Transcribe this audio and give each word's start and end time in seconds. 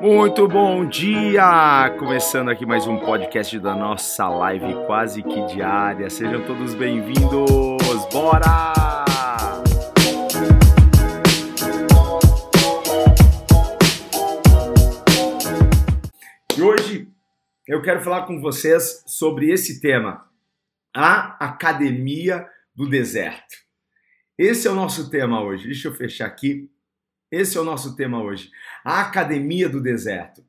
Muito 0.00 0.46
bom 0.46 0.86
dia! 0.86 1.90
Começando 1.98 2.50
aqui 2.50 2.66
mais 2.66 2.86
um 2.86 2.98
podcast 2.98 3.58
da 3.58 3.74
nossa 3.74 4.28
live 4.28 4.74
quase 4.86 5.22
que 5.22 5.46
diária. 5.46 6.10
Sejam 6.10 6.44
todos 6.46 6.74
bem-vindos! 6.74 8.06
Bora! 8.12 8.74
E 16.56 16.62
hoje 16.62 17.08
eu 17.66 17.80
quero 17.80 18.02
falar 18.02 18.26
com 18.26 18.40
vocês 18.40 19.02
sobre 19.06 19.50
esse 19.50 19.80
tema, 19.80 20.28
a 20.94 21.36
Academia 21.44 22.46
do 22.74 22.88
Deserto. 22.88 23.56
Esse 24.36 24.68
é 24.68 24.70
o 24.70 24.74
nosso 24.74 25.10
tema 25.10 25.42
hoje. 25.42 25.66
Deixa 25.66 25.88
eu 25.88 25.94
fechar 25.94 26.26
aqui. 26.26 26.70
Esse 27.36 27.58
é 27.58 27.60
o 27.60 27.64
nosso 27.64 27.96
tema 27.96 28.22
hoje, 28.22 28.48
a 28.84 29.00
Academia 29.00 29.68
do 29.68 29.82
Deserto. 29.82 30.44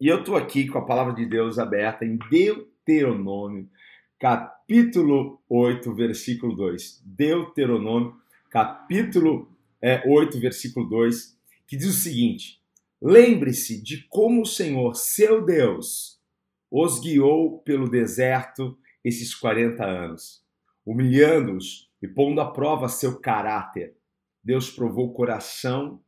E 0.00 0.06
eu 0.06 0.20
estou 0.20 0.36
aqui 0.36 0.68
com 0.68 0.78
a 0.78 0.86
palavra 0.86 1.12
de 1.12 1.26
Deus 1.26 1.58
aberta 1.58 2.04
em 2.04 2.16
Deuteronômio, 2.30 3.68
capítulo 4.16 5.42
8, 5.48 5.92
versículo 5.92 6.54
2. 6.54 7.02
Deuteronômio, 7.04 8.14
capítulo 8.48 9.50
é, 9.82 10.00
8, 10.06 10.38
versículo 10.38 10.88
2, 10.88 11.36
que 11.66 11.76
diz 11.76 11.88
o 11.88 12.00
seguinte: 12.00 12.60
Lembre-se 13.02 13.82
de 13.82 14.06
como 14.08 14.42
o 14.42 14.46
Senhor, 14.46 14.94
seu 14.94 15.44
Deus, 15.44 16.20
os 16.70 17.00
guiou 17.00 17.58
pelo 17.58 17.90
deserto 17.90 18.78
esses 19.04 19.34
40 19.34 19.84
anos, 19.84 20.44
humilhando-os 20.86 21.90
e 22.00 22.06
pondo 22.06 22.40
à 22.40 22.48
prova 22.52 22.88
seu 22.88 23.18
caráter 23.18 23.96
Deus 24.42 24.70
provou 24.70 25.08
o 25.08 25.14
coração 25.14 26.02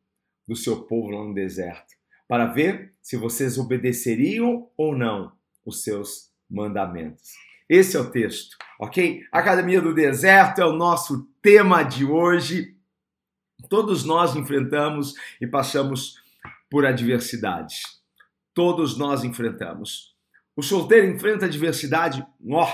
do 0.47 0.57
seu 0.57 0.83
povo 0.85 1.11
lá 1.11 1.25
no 1.25 1.35
deserto, 1.35 1.95
para 2.29 2.47
ver 2.47 2.93
se 3.01 3.17
vocês 3.17 3.59
obedeceriam 3.59 4.69
ou 4.77 4.97
não 4.97 5.33
os 5.65 5.83
seus 5.83 6.31
mandamentos. 6.51 7.33
Esse 7.69 7.97
é 7.97 8.01
o 8.01 8.11
texto, 8.11 8.57
ok? 8.79 9.23
Academia 9.33 9.81
do 9.81 9.95
Deserto 9.95 10.61
é 10.61 10.67
o 10.67 10.77
nosso 10.77 11.27
tema 11.41 11.83
de 11.83 12.05
hoje. 12.05 12.77
Todos 13.71 14.05
nós 14.05 14.37
enfrentamos 14.37 15.15
e 15.41 15.47
passamos 15.47 16.23
por 16.71 16.85
adversidades. 16.85 17.83
Todos 18.53 18.99
nós 18.99 19.25
enfrentamos. 19.25 20.15
O 20.55 20.63
solteiro 20.63 21.07
enfrenta 21.07 21.47
adversidade, 21.47 22.25
ó, 22.51 22.69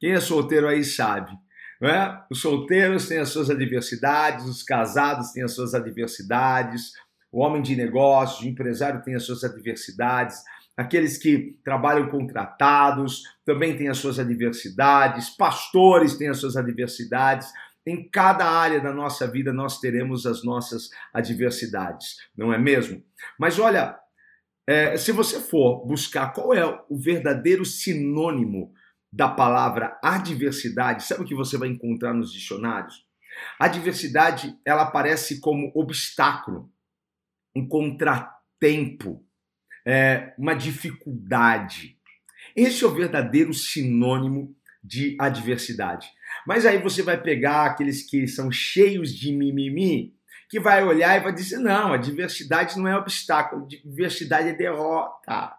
quem 0.00 0.12
é 0.12 0.20
solteiro 0.20 0.66
aí 0.66 0.82
sabe. 0.82 1.32
Né? 1.80 2.20
Os 2.30 2.40
solteiros 2.40 3.06
têm 3.08 3.18
as 3.18 3.28
suas 3.28 3.50
adversidades, 3.50 4.46
os 4.46 4.62
casados 4.62 5.32
têm 5.32 5.44
as 5.44 5.52
suas 5.52 5.74
adversidades, 5.74 6.92
o 7.30 7.40
homem 7.40 7.62
de 7.62 7.76
negócios, 7.76 8.40
o 8.40 8.48
empresário 8.48 9.02
tem 9.02 9.14
as 9.14 9.24
suas 9.24 9.44
adversidades, 9.44 10.42
aqueles 10.76 11.18
que 11.18 11.58
trabalham 11.64 12.08
contratados 12.08 13.22
também 13.44 13.76
têm 13.76 13.88
as 13.88 13.98
suas 13.98 14.18
adversidades, 14.18 15.30
pastores 15.30 16.16
têm 16.16 16.28
as 16.28 16.38
suas 16.38 16.56
adversidades. 16.56 17.48
Em 17.86 18.08
cada 18.08 18.44
área 18.44 18.80
da 18.80 18.92
nossa 18.92 19.26
vida 19.26 19.52
nós 19.52 19.78
teremos 19.78 20.26
as 20.26 20.44
nossas 20.44 20.90
adversidades, 21.12 22.16
não 22.36 22.52
é 22.52 22.58
mesmo? 22.58 23.02
Mas 23.38 23.58
olha, 23.58 23.98
é, 24.66 24.96
se 24.96 25.12
você 25.12 25.40
for 25.40 25.86
buscar 25.86 26.32
qual 26.32 26.52
é 26.52 26.64
o 26.90 26.96
verdadeiro 26.96 27.64
sinônimo 27.64 28.72
da 29.12 29.28
palavra 29.28 29.98
adversidade, 30.02 31.04
sabe 31.04 31.22
o 31.22 31.26
que 31.26 31.34
você 31.34 31.56
vai 31.56 31.68
encontrar 31.68 32.12
nos 32.12 32.32
dicionários? 32.32 33.06
Adversidade, 33.58 34.58
ela 34.64 34.82
aparece 34.82 35.40
como 35.40 35.72
obstáculo, 35.74 36.70
um 37.54 37.66
contratempo, 37.66 39.24
é, 39.86 40.34
uma 40.38 40.54
dificuldade. 40.54 41.96
Esse 42.54 42.84
é 42.84 42.86
o 42.86 42.94
verdadeiro 42.94 43.54
sinônimo 43.54 44.56
de 44.82 45.16
adversidade. 45.20 46.08
Mas 46.46 46.66
aí 46.66 46.78
você 46.78 47.02
vai 47.02 47.20
pegar 47.20 47.66
aqueles 47.66 48.02
que 48.02 48.26
são 48.26 48.50
cheios 48.50 49.14
de 49.14 49.32
mimimi, 49.32 50.14
que 50.48 50.58
vai 50.58 50.84
olhar 50.84 51.16
e 51.16 51.22
vai 51.22 51.32
dizer: 51.32 51.58
não, 51.58 51.92
adversidade 51.92 52.78
não 52.78 52.88
é 52.88 52.96
obstáculo, 52.96 53.66
adversidade 53.66 54.48
é 54.48 54.52
derrota. 54.54 55.54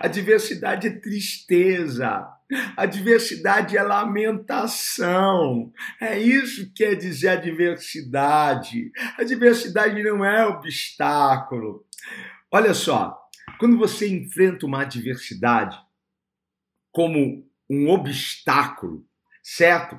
A 0.00 0.06
diversidade 0.06 0.86
é 0.86 0.90
tristeza. 0.90 2.26
A 2.76 2.86
diversidade 2.86 3.76
é 3.76 3.82
lamentação. 3.82 5.72
É 6.00 6.18
isso 6.18 6.66
que 6.66 6.84
quer 6.84 6.94
dizer 6.94 7.28
a 7.28 7.36
diversidade. 7.36 8.92
A 9.18 9.24
diversidade 9.24 10.02
não 10.02 10.24
é 10.24 10.46
obstáculo. 10.46 11.84
Olha 12.50 12.72
só, 12.72 13.18
quando 13.58 13.76
você 13.76 14.08
enfrenta 14.08 14.66
uma 14.66 14.82
adversidade 14.82 15.78
como 16.92 17.46
um 17.68 17.88
obstáculo, 17.90 19.04
certo? 19.42 19.98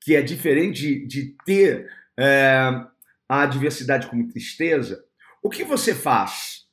Que 0.00 0.14
é 0.14 0.22
diferente 0.22 0.80
de, 0.80 1.06
de 1.06 1.36
ter 1.44 1.90
é, 2.18 2.84
a 3.28 3.42
adversidade 3.42 4.06
como 4.06 4.28
tristeza, 4.28 5.04
o 5.42 5.48
que 5.48 5.64
você 5.64 5.94
faz? 5.94 6.66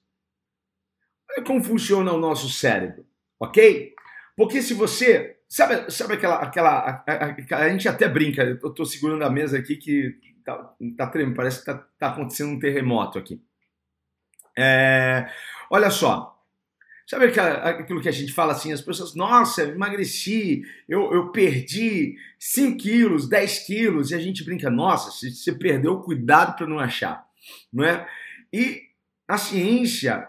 Olha 1.31 1.43
como 1.45 1.63
funciona 1.63 2.11
o 2.11 2.19
nosso 2.19 2.49
cérebro, 2.49 3.05
ok? 3.39 3.92
Porque 4.35 4.61
se 4.61 4.73
você. 4.73 5.37
Sabe, 5.47 5.91
sabe 5.91 6.15
aquela. 6.15 6.35
aquela 6.37 7.03
a, 7.07 7.55
a, 7.55 7.57
a 7.57 7.69
gente 7.69 7.87
até 7.87 8.07
brinca, 8.07 8.43
eu 8.43 8.69
estou 8.69 8.85
segurando 8.85 9.23
a 9.23 9.29
mesa 9.29 9.57
aqui 9.57 9.75
que 9.75 10.15
tá, 10.43 10.73
tá 10.97 11.07
tremendo, 11.07 11.35
parece 11.35 11.59
que 11.59 11.65
tá, 11.65 11.85
tá 11.97 12.07
acontecendo 12.09 12.51
um 12.51 12.59
terremoto 12.59 13.17
aqui. 13.19 13.41
É, 14.57 15.27
olha 15.69 15.89
só. 15.89 16.31
Sabe 17.05 17.25
aquilo 17.25 18.01
que 18.01 18.07
a 18.07 18.13
gente 18.13 18.31
fala 18.31 18.53
assim, 18.53 18.71
as 18.71 18.81
pessoas, 18.81 19.13
nossa, 19.13 19.63
emagreci, 19.63 20.63
eu, 20.87 21.13
eu 21.13 21.31
perdi 21.31 22.15
5 22.39 22.77
quilos, 22.77 23.27
10 23.27 23.59
quilos, 23.65 24.11
e 24.11 24.15
a 24.15 24.19
gente 24.19 24.43
brinca, 24.43 24.69
nossa, 24.69 25.11
você 25.11 25.51
perdeu, 25.51 25.99
cuidado 25.99 26.55
para 26.55 26.65
não 26.65 26.79
achar, 26.79 27.25
não 27.73 27.83
é? 27.83 28.07
E 28.53 28.83
a 29.27 29.37
ciência 29.37 30.27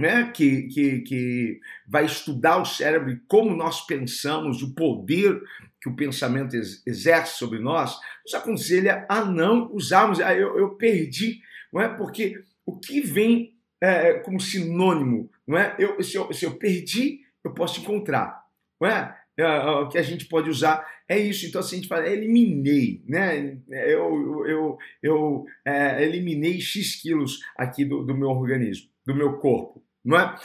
né, 0.00 0.30
que, 0.34 0.62
que, 0.68 1.00
que 1.00 1.60
vai 1.86 2.06
estudar 2.06 2.56
o 2.56 2.64
cérebro 2.64 3.10
e 3.10 3.20
como 3.28 3.54
nós 3.54 3.86
pensamos, 3.86 4.62
o 4.62 4.74
poder 4.74 5.40
que 5.80 5.88
o 5.88 5.96
pensamento 5.96 6.56
exerce 6.86 7.38
sobre 7.38 7.58
nós, 7.58 7.98
nos 8.24 8.34
aconselha 8.34 9.06
a 9.08 9.24
não 9.24 9.70
usarmos. 9.72 10.20
Ah, 10.20 10.34
eu, 10.34 10.58
eu 10.58 10.70
perdi, 10.76 11.40
não 11.72 11.80
é? 11.80 11.88
Porque 11.88 12.42
o 12.64 12.78
que 12.78 13.00
vem 13.00 13.54
é, 13.80 14.14
como 14.14 14.40
sinônimo, 14.40 15.30
não 15.46 15.58
é? 15.58 15.76
Eu, 15.78 16.02
se, 16.02 16.16
eu, 16.16 16.32
se 16.32 16.44
eu 16.44 16.56
perdi, 16.56 17.20
eu 17.44 17.52
posso 17.52 17.80
encontrar, 17.80 18.42
não 18.80 18.88
é? 18.88 19.16
é? 19.38 19.46
O 19.46 19.88
que 19.88 19.98
a 19.98 20.02
gente 20.02 20.26
pode 20.26 20.50
usar 20.50 20.86
é 21.08 21.18
isso. 21.18 21.46
Então, 21.46 21.60
assim, 21.60 21.76
a 21.76 21.78
gente 21.78 21.88
fala, 21.88 22.08
eliminei, 22.08 23.02
né? 23.06 23.58
Eu, 23.68 24.46
eu, 24.46 24.78
eu 25.02 25.44
é, 25.64 26.02
eliminei 26.02 26.60
X 26.60 26.96
quilos 27.00 27.40
aqui 27.56 27.84
do, 27.84 28.02
do 28.02 28.14
meu 28.14 28.28
organismo, 28.28 28.88
do 29.06 29.14
meu 29.14 29.38
corpo 29.38 29.82
não 30.04 30.18
é? 30.18 30.38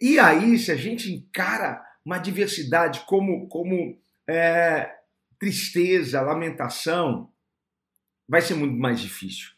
E 0.00 0.18
aí, 0.18 0.58
se 0.58 0.70
a 0.70 0.76
gente 0.76 1.12
encara 1.12 1.82
uma 2.04 2.18
diversidade 2.18 3.00
como, 3.06 3.48
como 3.48 4.00
é, 4.28 4.90
tristeza, 5.38 6.20
lamentação, 6.20 7.32
vai 8.28 8.42
ser 8.42 8.54
muito 8.54 8.76
mais 8.76 9.00
difícil. 9.00 9.48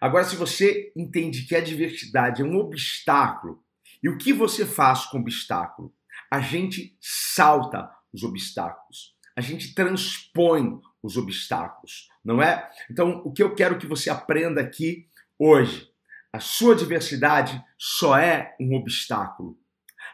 Agora, 0.00 0.24
se 0.24 0.36
você 0.36 0.92
entende 0.96 1.46
que 1.46 1.54
a 1.54 1.60
diversidade 1.60 2.42
é 2.42 2.44
um 2.44 2.56
obstáculo, 2.56 3.62
e 4.02 4.08
o 4.08 4.16
que 4.16 4.32
você 4.32 4.64
faz 4.64 5.04
com 5.06 5.18
o 5.18 5.20
obstáculo? 5.20 5.94
A 6.30 6.40
gente 6.40 6.96
salta 7.00 7.90
os 8.12 8.22
obstáculos, 8.22 9.14
a 9.36 9.40
gente 9.40 9.74
transpõe 9.74 10.80
os 11.02 11.16
obstáculos, 11.16 12.08
não 12.24 12.42
é? 12.42 12.70
Então, 12.90 13.22
o 13.24 13.32
que 13.32 13.42
eu 13.42 13.54
quero 13.54 13.78
que 13.78 13.86
você 13.86 14.08
aprenda 14.08 14.60
aqui 14.60 15.08
hoje 15.38 15.89
a 16.32 16.40
sua 16.40 16.74
adversidade 16.74 17.62
só 17.78 18.16
é 18.16 18.54
um 18.60 18.74
obstáculo. 18.74 19.58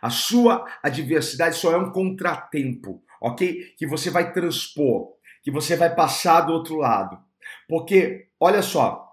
A 0.00 0.10
sua 0.10 0.66
adversidade 0.82 1.56
só 1.56 1.72
é 1.72 1.76
um 1.76 1.90
contratempo, 1.90 3.02
ok? 3.20 3.74
Que 3.76 3.86
você 3.86 4.10
vai 4.10 4.32
transpor, 4.32 5.14
que 5.42 5.50
você 5.50 5.76
vai 5.76 5.94
passar 5.94 6.42
do 6.42 6.52
outro 6.52 6.76
lado. 6.76 7.18
Porque, 7.68 8.28
olha 8.40 8.62
só, 8.62 9.06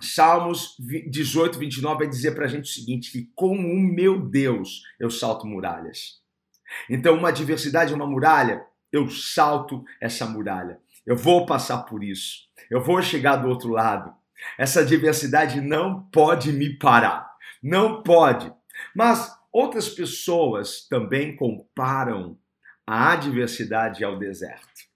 Salmos 0.00 0.76
18, 0.78 1.58
29 1.58 1.98
vai 1.98 2.08
dizer 2.08 2.34
para 2.34 2.46
a 2.46 2.48
gente 2.48 2.64
o 2.64 2.74
seguinte: 2.74 3.12
que 3.12 3.30
com 3.34 3.54
o 3.54 3.78
meu 3.78 4.18
Deus 4.18 4.82
eu 4.98 5.10
salto 5.10 5.46
muralhas. 5.46 6.20
Então, 6.88 7.16
uma 7.16 7.28
adversidade 7.28 7.92
é 7.92 7.96
uma 7.96 8.06
muralha, 8.06 8.64
eu 8.90 9.10
salto 9.10 9.84
essa 10.00 10.26
muralha. 10.26 10.80
Eu 11.04 11.16
vou 11.16 11.44
passar 11.44 11.82
por 11.82 12.02
isso. 12.02 12.48
Eu 12.70 12.82
vou 12.82 13.02
chegar 13.02 13.36
do 13.36 13.48
outro 13.48 13.70
lado. 13.70 14.14
Essa 14.58 14.84
diversidade 14.84 15.60
não 15.60 16.02
pode 16.10 16.52
me 16.52 16.78
parar. 16.78 17.30
Não 17.62 18.02
pode. 18.02 18.52
Mas 18.94 19.36
outras 19.52 19.88
pessoas 19.88 20.86
também 20.88 21.36
comparam 21.36 22.38
a 22.86 23.12
adversidade 23.12 24.02
ao 24.02 24.18
deserto. 24.18 24.88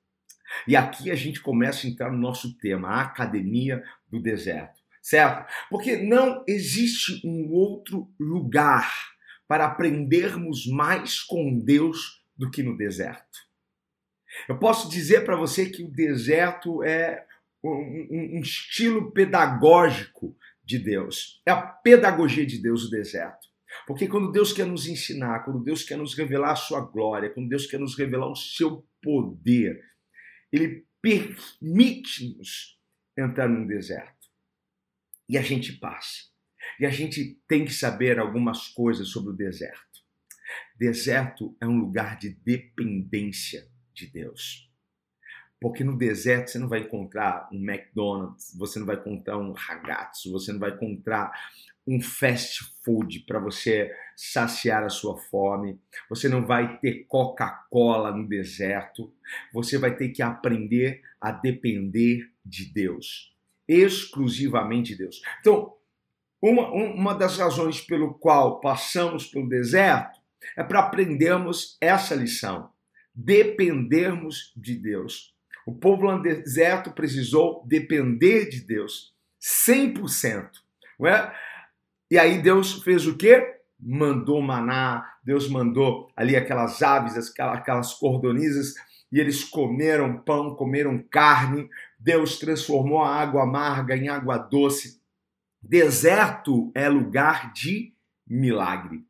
E 0.66 0.76
aqui 0.76 1.10
a 1.10 1.14
gente 1.14 1.40
começa 1.40 1.86
a 1.86 1.90
entrar 1.90 2.10
no 2.10 2.18
nosso 2.18 2.56
tema, 2.58 2.88
a 2.88 3.02
academia 3.02 3.82
do 4.08 4.20
deserto. 4.20 4.80
certo? 5.02 5.46
Porque 5.68 5.96
não 5.96 6.42
existe 6.46 7.20
um 7.26 7.50
outro 7.52 8.10
lugar 8.18 8.90
para 9.46 9.66
aprendermos 9.66 10.66
mais 10.66 11.20
com 11.20 11.58
Deus 11.58 12.24
do 12.36 12.50
que 12.50 12.62
no 12.62 12.76
deserto. 12.76 13.44
Eu 14.48 14.58
posso 14.58 14.88
dizer 14.88 15.24
para 15.24 15.36
você 15.36 15.66
que 15.66 15.84
o 15.84 15.90
deserto 15.90 16.82
é 16.82 17.26
um, 17.72 18.36
um, 18.36 18.40
estilo 18.40 19.10
pedagógico 19.12 20.36
de 20.62 20.78
Deus. 20.78 21.40
É 21.46 21.50
a 21.50 21.62
pedagogia 21.62 22.46
de 22.46 22.60
Deus 22.60 22.84
o 22.84 22.90
deserto. 22.90 23.48
Porque 23.86 24.06
quando 24.06 24.30
Deus 24.30 24.52
quer 24.52 24.66
nos 24.66 24.86
ensinar, 24.86 25.44
quando 25.44 25.62
Deus 25.62 25.82
quer 25.82 25.96
nos 25.96 26.14
revelar 26.14 26.52
a 26.52 26.56
sua 26.56 26.80
glória, 26.80 27.30
quando 27.30 27.48
Deus 27.48 27.66
quer 27.66 27.80
nos 27.80 27.96
revelar 27.96 28.30
o 28.30 28.36
seu 28.36 28.86
poder, 29.02 29.82
ele 30.52 30.86
permite-nos 31.02 32.78
entrar 33.16 33.48
num 33.48 33.66
deserto. 33.66 34.28
E 35.28 35.36
a 35.36 35.42
gente 35.42 35.72
passa. 35.72 36.32
E 36.78 36.86
a 36.86 36.90
gente 36.90 37.40
tem 37.48 37.64
que 37.64 37.72
saber 37.72 38.18
algumas 38.18 38.68
coisas 38.68 39.08
sobre 39.08 39.30
o 39.30 39.36
deserto. 39.36 40.02
Deserto 40.76 41.56
é 41.60 41.66
um 41.66 41.78
lugar 41.78 42.16
de 42.16 42.30
dependência 42.30 43.68
de 43.92 44.06
Deus. 44.06 44.70
Porque 45.64 45.82
no 45.82 45.96
deserto 45.96 46.50
você 46.50 46.58
não 46.58 46.68
vai 46.68 46.80
encontrar 46.80 47.48
um 47.50 47.56
McDonald's, 47.56 48.54
você 48.54 48.78
não 48.78 48.84
vai 48.84 48.96
encontrar 48.96 49.38
um 49.38 49.52
ragazzo, 49.52 50.30
você 50.30 50.52
não 50.52 50.60
vai 50.60 50.72
encontrar 50.72 51.32
um 51.86 52.02
fast 52.02 52.62
food 52.84 53.20
para 53.20 53.38
você 53.38 53.90
saciar 54.14 54.84
a 54.84 54.90
sua 54.90 55.16
fome. 55.16 55.80
Você 56.10 56.28
não 56.28 56.44
vai 56.44 56.78
ter 56.80 57.06
Coca-Cola 57.08 58.14
no 58.14 58.28
deserto. 58.28 59.10
Você 59.54 59.78
vai 59.78 59.96
ter 59.96 60.10
que 60.10 60.20
aprender 60.20 61.00
a 61.18 61.32
depender 61.32 62.30
de 62.44 62.66
Deus, 62.66 63.34
exclusivamente 63.66 64.92
de 64.92 64.98
Deus. 64.98 65.22
Então, 65.40 65.72
uma, 66.42 66.70
uma 66.72 67.14
das 67.14 67.38
razões 67.38 67.80
pelo 67.80 68.12
qual 68.12 68.60
passamos 68.60 69.28
pelo 69.28 69.48
deserto 69.48 70.20
é 70.58 70.62
para 70.62 70.80
aprendermos 70.80 71.78
essa 71.80 72.14
lição, 72.14 72.68
dependermos 73.14 74.52
de 74.54 74.76
Deus. 74.76 75.33
O 75.66 75.74
povo 75.74 76.10
no 76.10 76.22
deserto 76.22 76.92
precisou 76.92 77.64
depender 77.66 78.48
de 78.48 78.60
Deus 78.60 79.14
100%, 79.40 80.50
não 80.98 81.08
é? 81.08 81.34
E 82.10 82.18
aí 82.18 82.40
Deus 82.40 82.82
fez 82.82 83.06
o 83.06 83.16
quê? 83.16 83.60
Mandou 83.80 84.40
maná, 84.40 85.16
Deus 85.24 85.48
mandou 85.48 86.10
ali 86.16 86.36
aquelas 86.36 86.82
aves, 86.82 87.34
aquelas 87.38 87.94
cordonizas, 87.94 88.74
e 89.10 89.20
eles 89.20 89.44
comeram 89.44 90.18
pão, 90.18 90.54
comeram 90.54 91.02
carne. 91.10 91.68
Deus 91.98 92.38
transformou 92.38 93.02
a 93.02 93.14
água 93.14 93.44
amarga 93.44 93.96
em 93.96 94.08
água 94.08 94.36
doce. 94.36 95.00
Deserto 95.62 96.70
é 96.74 96.88
lugar 96.88 97.52
de 97.52 97.94
milagre. 98.26 99.04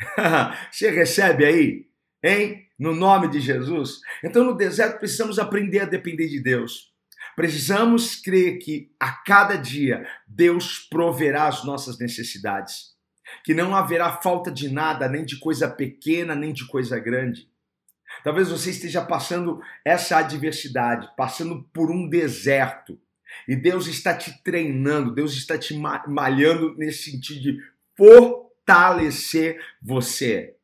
Você 0.70 0.90
recebe 0.90 1.44
aí, 1.44 1.86
hein? 2.22 2.67
No 2.78 2.94
nome 2.94 3.28
de 3.28 3.40
Jesus. 3.40 4.00
Então, 4.22 4.44
no 4.44 4.56
deserto, 4.56 4.98
precisamos 4.98 5.38
aprender 5.38 5.80
a 5.80 5.86
depender 5.86 6.28
de 6.28 6.40
Deus. 6.40 6.92
Precisamos 7.34 8.16
crer 8.16 8.58
que 8.58 8.92
a 8.98 9.12
cada 9.12 9.56
dia 9.56 10.06
Deus 10.26 10.78
proverá 10.78 11.46
as 11.46 11.64
nossas 11.64 11.98
necessidades, 11.98 12.96
que 13.44 13.54
não 13.54 13.74
haverá 13.74 14.16
falta 14.18 14.50
de 14.50 14.68
nada, 14.68 15.08
nem 15.08 15.24
de 15.24 15.38
coisa 15.38 15.68
pequena, 15.68 16.34
nem 16.34 16.52
de 16.52 16.66
coisa 16.66 16.98
grande. 16.98 17.48
Talvez 18.24 18.50
você 18.50 18.70
esteja 18.70 19.04
passando 19.04 19.60
essa 19.84 20.18
adversidade, 20.18 21.08
passando 21.16 21.62
por 21.72 21.90
um 21.90 22.08
deserto, 22.08 22.98
e 23.46 23.54
Deus 23.54 23.86
está 23.86 24.14
te 24.14 24.42
treinando, 24.42 25.14
Deus 25.14 25.34
está 25.34 25.58
te 25.58 25.74
malhando 25.74 26.74
nesse 26.76 27.10
sentido 27.10 27.40
de 27.40 27.58
fortalecer 27.96 29.60
você. 29.82 30.57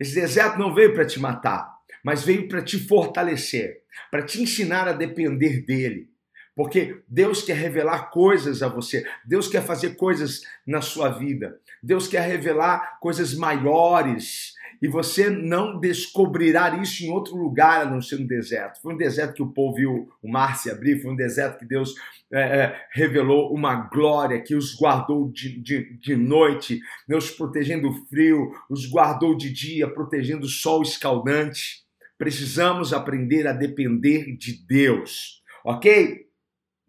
Esse 0.00 0.14
deserto 0.14 0.58
não 0.58 0.74
veio 0.74 0.94
para 0.94 1.06
te 1.06 1.18
matar, 1.18 1.76
mas 2.02 2.24
veio 2.24 2.48
para 2.48 2.62
te 2.62 2.78
fortalecer, 2.78 3.82
para 4.10 4.22
te 4.22 4.42
ensinar 4.42 4.88
a 4.88 4.92
depender 4.92 5.64
dele. 5.64 6.10
Porque 6.54 7.02
Deus 7.06 7.42
quer 7.42 7.56
revelar 7.56 8.10
coisas 8.10 8.62
a 8.62 8.68
você, 8.68 9.06
Deus 9.26 9.46
quer 9.46 9.62
fazer 9.62 9.94
coisas 9.94 10.40
na 10.66 10.80
sua 10.80 11.10
vida, 11.10 11.60
Deus 11.82 12.08
quer 12.08 12.22
revelar 12.22 12.98
coisas 12.98 13.34
maiores 13.34 14.54
e 14.80 14.88
você 14.88 15.30
não 15.30 15.78
descobrirá 15.78 16.76
isso 16.80 17.04
em 17.04 17.10
outro 17.10 17.36
lugar 17.36 17.82
a 17.82 17.90
não 17.90 18.00
ser 18.00 18.18
no 18.18 18.26
deserto. 18.26 18.80
Foi 18.80 18.94
um 18.94 18.96
deserto 18.96 19.34
que 19.34 19.42
o 19.42 19.52
povo 19.52 19.76
viu 19.76 20.08
o 20.22 20.30
mar 20.30 20.56
se 20.56 20.70
abrir, 20.70 21.00
foi 21.00 21.12
um 21.12 21.16
deserto 21.16 21.58
que 21.58 21.64
Deus 21.64 21.94
é, 22.32 22.40
é, 22.40 22.86
revelou 22.90 23.54
uma 23.54 23.88
glória, 23.88 24.42
que 24.42 24.54
os 24.54 24.74
guardou 24.74 25.30
de, 25.30 25.60
de, 25.60 25.96
de 25.98 26.16
noite, 26.16 26.80
Deus 27.06 27.30
protegendo 27.30 27.88
o 27.88 28.06
frio, 28.06 28.52
os 28.68 28.90
guardou 28.90 29.36
de 29.36 29.52
dia, 29.52 29.88
protegendo 29.88 30.46
o 30.46 30.50
sol 30.50 30.82
escaldante. 30.82 31.84
Precisamos 32.18 32.92
aprender 32.92 33.46
a 33.46 33.52
depender 33.52 34.36
de 34.36 34.64
Deus, 34.66 35.42
ok? 35.64 36.26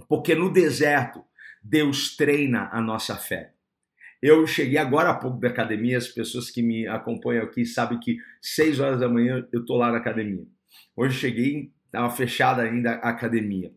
Porque 0.08 0.34
no 0.34 0.52
deserto, 0.52 1.24
Deus 1.62 2.16
treina 2.16 2.70
a 2.72 2.82
nossa 2.82 3.16
fé. 3.16 3.57
Eu 4.22 4.46
cheguei 4.48 4.78
agora 4.78 5.10
há 5.10 5.14
pouco 5.14 5.40
da 5.40 5.48
academia, 5.48 5.98
as 5.98 6.08
pessoas 6.08 6.50
que 6.50 6.62
me 6.62 6.88
acompanham 6.88 7.44
aqui 7.44 7.66
sabem 7.66 8.00
que 8.00 8.18
6 8.42 8.80
horas 8.80 9.00
da 9.00 9.08
manhã 9.08 9.48
eu 9.52 9.62
estou 9.62 9.78
lá 9.78 9.92
na 9.92 9.98
academia. 9.98 10.46
Hoje 10.96 11.20
cheguei, 11.20 11.72
estava 11.86 12.10
fechada 12.10 12.64
ainda 12.64 12.94
a 12.96 13.10
academia. 13.10 13.72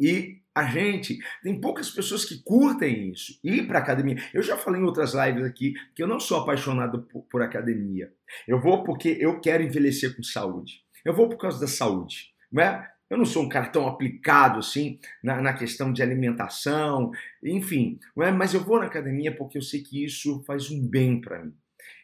E 0.00 0.40
a 0.54 0.64
gente, 0.64 1.18
tem 1.42 1.60
poucas 1.60 1.90
pessoas 1.90 2.24
que 2.24 2.42
curtem 2.42 3.10
isso, 3.10 3.38
ir 3.44 3.66
para 3.66 3.78
academia. 3.78 4.16
Eu 4.32 4.42
já 4.42 4.56
falei 4.56 4.80
em 4.80 4.84
outras 4.84 5.14
lives 5.14 5.44
aqui 5.44 5.74
que 5.94 6.02
eu 6.02 6.08
não 6.08 6.18
sou 6.18 6.38
apaixonado 6.38 7.02
por, 7.02 7.22
por 7.24 7.42
academia. 7.42 8.12
Eu 8.48 8.60
vou 8.60 8.82
porque 8.82 9.16
eu 9.20 9.40
quero 9.40 9.62
envelhecer 9.62 10.16
com 10.16 10.22
saúde. 10.22 10.82
Eu 11.04 11.14
vou 11.14 11.28
por 11.28 11.36
causa 11.36 11.60
da 11.60 11.68
saúde. 11.68 12.34
Não 12.50 12.62
é? 12.62 12.90
Eu 13.10 13.18
não 13.18 13.26
sou 13.26 13.42
um 13.42 13.48
cara 13.48 13.66
tão 13.66 13.88
aplicado 13.88 14.60
assim 14.60 15.00
na, 15.22 15.42
na 15.42 15.52
questão 15.52 15.92
de 15.92 16.00
alimentação, 16.00 17.10
enfim, 17.42 17.98
é? 18.20 18.30
mas 18.30 18.54
eu 18.54 18.60
vou 18.60 18.78
na 18.78 18.86
academia 18.86 19.34
porque 19.34 19.58
eu 19.58 19.62
sei 19.62 19.82
que 19.82 20.04
isso 20.04 20.42
faz 20.46 20.70
um 20.70 20.80
bem 20.86 21.20
para 21.20 21.44
mim. 21.44 21.52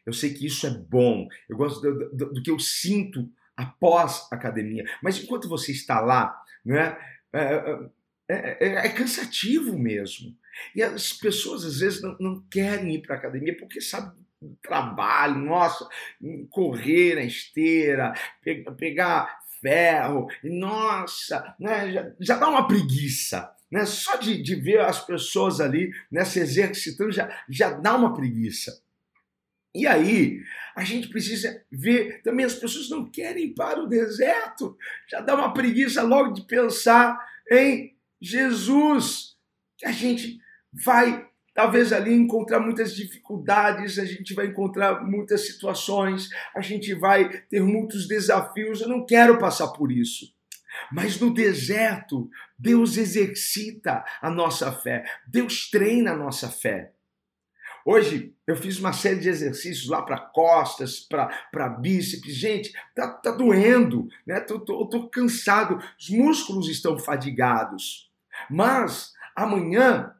Eu 0.05 0.13
sei 0.13 0.35
que 0.35 0.45
isso 0.45 0.67
é 0.67 0.71
bom. 0.71 1.29
Eu 1.49 1.57
gosto 1.57 1.81
do, 1.81 2.11
do, 2.11 2.33
do, 2.35 2.43
que 2.43 2.51
eu 2.51 2.59
sinto 2.59 3.31
após 3.57 4.27
a 4.33 4.37
academia. 4.37 4.85
Mas 5.03 5.23
enquanto 5.23 5.49
você 5.49 5.73
está 5.73 6.01
lá, 6.01 6.37
né, 6.65 6.97
é, 7.33 7.89
é, 8.29 8.87
é, 8.87 8.89
cansativo 8.89 9.79
mesmo. 9.79 10.37
E 10.75 10.83
as 10.83 11.13
pessoas 11.13 11.65
às 11.65 11.81
vezes 11.81 12.03
não, 12.03 12.17
não 12.19 12.43
querem 12.51 12.95
ir 12.95 13.03
para 13.03 13.15
a 13.15 13.19
academia 13.19 13.57
porque 13.57 13.81
sabem 13.81 14.27
trabalho, 14.63 15.39
nossa, 15.39 15.89
correr 16.51 17.15
na 17.15 17.23
esteira, 17.23 18.13
pegar 18.77 19.36
ferro, 19.61 20.29
e 20.43 20.51
nossa, 20.51 21.55
né, 21.59 21.93
já, 21.93 22.13
já 22.21 22.37
dá 22.37 22.49
uma 22.49 22.67
preguiça. 22.67 23.51
Né? 23.71 23.85
Só 23.85 24.17
de, 24.17 24.43
de 24.43 24.55
ver 24.55 24.81
as 24.81 25.05
pessoas 25.05 25.61
ali 25.61 25.91
né, 26.11 26.25
se 26.25 26.39
exercitando 26.39 27.13
já, 27.13 27.29
já 27.49 27.71
dá 27.71 27.97
uma 27.97 28.15
preguiça. 28.15 28.81
E 29.75 29.87
aí, 29.87 30.43
a 30.75 30.85
gente 30.85 31.09
precisa 31.09 31.63
ver 31.71 32.23
também 32.23 32.47
as 32.47 32.55
pessoas 32.55 32.89
não 32.89 33.11
querem 33.11 33.47
ir 33.47 33.55
para 33.55 33.83
o 33.83 33.89
deserto. 33.89 34.77
Já 35.07 35.21
dá 35.21 35.35
uma 35.35 35.53
preguiça 35.53 36.03
logo 36.03 36.33
de 36.33 36.47
pensar 36.47 37.19
em 37.51 37.95
Jesus. 38.21 39.37
Que 39.77 39.85
a 39.85 39.93
gente 39.93 40.39
vai 40.73 41.29
talvez 41.57 41.91
ali 41.91 42.13
encontrar 42.13 42.61
muitas 42.61 42.95
dificuldades, 42.95 43.99
a 43.99 44.05
gente 44.05 44.35
vai 44.35 44.47
encontrar 44.47 45.03
muitas 45.03 45.47
situações, 45.47 46.29
a 46.55 46.61
gente 46.61 46.93
vai 46.95 47.41
ter 47.49 47.63
muitos 47.63 48.07
desafios. 48.07 48.83
Eu 48.83 48.89
não 48.89 49.07
quero 49.07 49.39
passar 49.39 49.69
por 49.69 49.91
isso. 49.91 50.27
Mas 50.93 51.19
no 51.19 51.33
deserto, 51.33 52.29
Deus 52.59 52.99
exercita 52.99 54.05
a 54.21 54.29
nossa 54.29 54.71
fé, 54.71 55.07
Deus 55.27 55.71
treina 55.71 56.13
a 56.13 56.17
nossa 56.17 56.51
fé. 56.51 56.93
Hoje 57.87 58.35
eu 58.47 58.57
fiz 58.57 58.79
uma 58.79 58.93
série 58.93 59.21
de 59.21 59.29
exercícios 59.29 59.89
lá 59.89 60.03
para 60.03 60.19
costas, 60.19 61.01
para 61.01 61.69
bíceps. 61.69 62.35
Gente, 62.35 62.73
tá, 62.95 63.09
tá 63.09 63.31
doendo, 63.31 64.09
né? 64.27 64.41
Tô, 64.41 64.59
tô, 64.59 64.87
tô 64.87 65.09
cansado, 65.09 65.79
os 65.99 66.11
músculos 66.11 66.69
estão 66.69 66.99
fadigados. 66.99 68.11
Mas 68.51 69.13
amanhã 69.35 70.16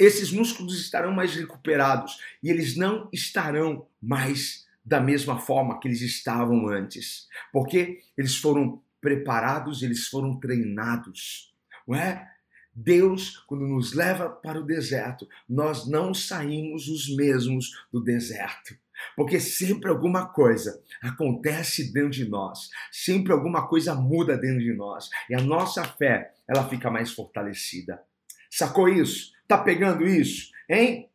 esses 0.00 0.32
músculos 0.32 0.80
estarão 0.80 1.12
mais 1.12 1.34
recuperados 1.34 2.18
e 2.42 2.48
eles 2.48 2.74
não 2.74 3.06
estarão 3.12 3.86
mais 4.00 4.66
da 4.82 4.98
mesma 4.98 5.38
forma 5.38 5.78
que 5.78 5.86
eles 5.86 6.00
estavam 6.00 6.66
antes, 6.68 7.28
porque 7.52 8.00
eles 8.16 8.36
foram 8.36 8.82
preparados, 8.98 9.82
eles 9.82 10.08
foram 10.08 10.40
treinados, 10.40 11.54
não 11.86 11.94
é? 11.94 12.26
Deus, 12.74 13.36
quando 13.46 13.66
nos 13.66 13.92
leva 13.92 14.30
para 14.30 14.58
o 14.58 14.64
deserto, 14.64 15.28
nós 15.46 15.86
não 15.86 16.14
saímos 16.14 16.88
os 16.88 17.14
mesmos 17.14 17.70
do 17.92 18.02
deserto. 18.02 18.74
Porque 19.16 19.38
sempre 19.38 19.90
alguma 19.90 20.26
coisa 20.26 20.82
acontece 21.02 21.92
dentro 21.92 22.10
de 22.10 22.28
nós, 22.28 22.70
sempre 22.90 23.32
alguma 23.32 23.68
coisa 23.68 23.94
muda 23.94 24.36
dentro 24.36 24.60
de 24.60 24.72
nós, 24.74 25.08
e 25.28 25.34
a 25.34 25.40
nossa 25.40 25.84
fé, 25.84 26.32
ela 26.48 26.68
fica 26.68 26.90
mais 26.90 27.12
fortalecida. 27.12 28.02
Sacou 28.50 28.88
isso? 28.88 29.32
Tá 29.46 29.56
pegando 29.56 30.06
isso? 30.06 30.50
Hein? 30.68 31.08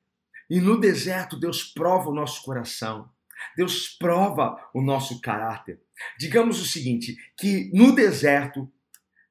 E 0.50 0.62
no 0.62 0.80
deserto, 0.80 1.38
Deus 1.38 1.63
prova 1.63 2.10
o 2.10 2.13
nosso 2.13 2.44
coração. 2.44 3.10
Deus 3.56 3.89
prova 3.89 4.58
o 4.74 4.82
nosso 4.82 5.20
caráter. 5.22 5.80
Digamos 6.18 6.62
o 6.62 6.65
seguinte: 6.65 7.18
que 7.38 7.70
no 7.74 7.94
deserto, 7.94 8.72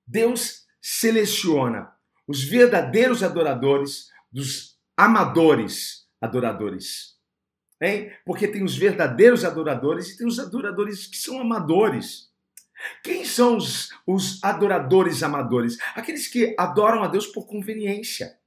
Deus 0.06 0.66
seleciona 0.80 1.92
os 2.26 2.44
verdadeiros 2.44 3.22
adoradores 3.22 4.08
dos 4.30 4.78
amadores 4.96 6.06
adoradores. 6.20 7.14
Hein? 7.80 8.12
Porque 8.24 8.48
tem 8.48 8.62
os 8.62 8.76
verdadeiros 8.76 9.44
adoradores 9.44 10.10
e 10.10 10.16
tem 10.16 10.26
os 10.26 10.38
adoradores 10.38 11.06
que 11.06 11.16
são 11.16 11.40
amadores. 11.40 12.32
Quem 13.02 13.24
são 13.24 13.56
os, 13.56 13.90
os 14.06 14.42
adoradores 14.42 15.22
amadores? 15.22 15.78
Aqueles 15.94 16.28
que 16.28 16.54
adoram 16.58 17.02
a 17.02 17.08
Deus 17.08 17.26
por 17.26 17.46
conveniência. 17.46 18.38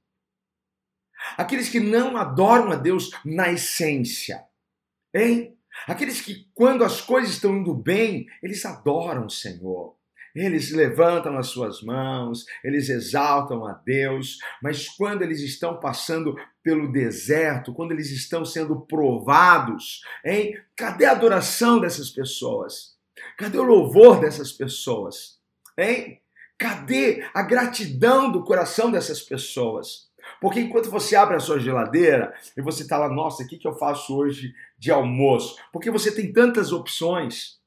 Aqueles 1.36 1.68
que 1.68 1.80
não 1.80 2.16
adoram 2.16 2.70
a 2.70 2.76
Deus 2.76 3.10
na 3.24 3.50
essência. 3.50 4.44
Hein? 5.12 5.56
Aqueles 5.86 6.20
que, 6.20 6.48
quando 6.54 6.84
as 6.84 7.00
coisas 7.00 7.32
estão 7.32 7.56
indo 7.56 7.74
bem, 7.74 8.26
eles 8.42 8.64
adoram 8.64 9.26
o 9.26 9.30
Senhor. 9.30 9.96
Eles 10.34 10.70
levantam 10.70 11.36
as 11.36 11.48
suas 11.48 11.82
mãos, 11.82 12.44
eles 12.62 12.88
exaltam 12.88 13.66
a 13.66 13.72
Deus, 13.72 14.38
mas 14.62 14.88
quando 14.88 15.22
eles 15.22 15.40
estão 15.40 15.80
passando 15.80 16.36
pelo 16.62 16.92
deserto, 16.92 17.72
quando 17.72 17.92
eles 17.92 18.10
estão 18.10 18.44
sendo 18.44 18.80
provados, 18.82 20.02
hein? 20.24 20.56
Cadê 20.76 21.06
a 21.06 21.12
adoração 21.12 21.80
dessas 21.80 22.10
pessoas? 22.10 22.97
Cadê 23.38 23.56
o 23.56 23.62
louvor 23.62 24.18
dessas 24.18 24.50
pessoas? 24.50 25.38
Hein? 25.78 26.20
Cadê 26.58 27.24
a 27.32 27.40
gratidão 27.44 28.32
do 28.32 28.42
coração 28.42 28.90
dessas 28.90 29.22
pessoas? 29.22 30.08
Porque 30.40 30.58
enquanto 30.58 30.90
você 30.90 31.14
abre 31.14 31.36
a 31.36 31.40
sua 31.40 31.60
geladeira 31.60 32.34
e 32.56 32.60
você 32.60 32.82
está 32.82 32.98
lá, 32.98 33.08
nossa, 33.08 33.44
o 33.44 33.46
que, 33.46 33.56
que 33.56 33.68
eu 33.68 33.76
faço 33.76 34.16
hoje 34.16 34.52
de 34.76 34.90
almoço? 34.90 35.56
Porque 35.72 35.88
você 35.88 36.12
tem 36.12 36.32
tantas 36.32 36.72
opções. 36.72 37.58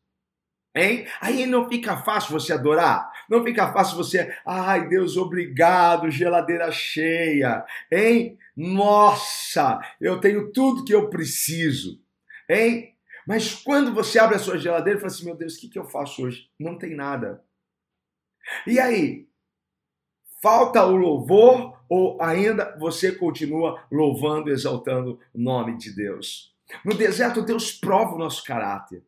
Hein? 0.75 1.07
Aí 1.21 1.45
não 1.45 1.69
fica 1.69 1.95
fácil 2.03 2.33
você 2.37 2.51
adorar. 2.51 3.09
Não 3.29 3.41
fica 3.41 3.71
fácil 3.71 3.95
você, 3.95 4.29
ai 4.45 4.89
Deus, 4.89 5.15
obrigado, 5.15 6.11
geladeira 6.11 6.69
cheia. 6.69 7.63
Hein? 7.89 8.37
Nossa, 8.57 9.79
eu 10.01 10.19
tenho 10.19 10.51
tudo 10.51 10.83
que 10.83 10.93
eu 10.93 11.09
preciso. 11.09 11.97
Hein? 12.49 12.93
Mas 13.27 13.53
quando 13.53 13.93
você 13.93 14.19
abre 14.19 14.35
a 14.35 14.39
sua 14.39 14.57
geladeira 14.57 14.97
e 14.97 15.01
fala 15.01 15.13
assim, 15.13 15.25
meu 15.25 15.35
Deus, 15.35 15.55
o 15.55 15.59
que, 15.59 15.69
que 15.69 15.79
eu 15.79 15.85
faço 15.85 16.23
hoje? 16.23 16.49
Não 16.59 16.77
tem 16.77 16.95
nada. 16.95 17.43
E 18.65 18.79
aí? 18.79 19.27
Falta 20.41 20.83
o 20.83 20.95
louvor 20.95 21.79
ou 21.87 22.21
ainda 22.21 22.75
você 22.79 23.11
continua 23.11 23.83
louvando, 23.91 24.49
exaltando 24.49 25.19
o 25.33 25.39
nome 25.39 25.77
de 25.77 25.91
Deus? 25.91 26.55
No 26.83 26.95
deserto, 26.95 27.41
Deus 27.41 27.71
prova 27.71 28.15
o 28.15 28.17
nosso 28.17 28.43
caráter. 28.43 29.03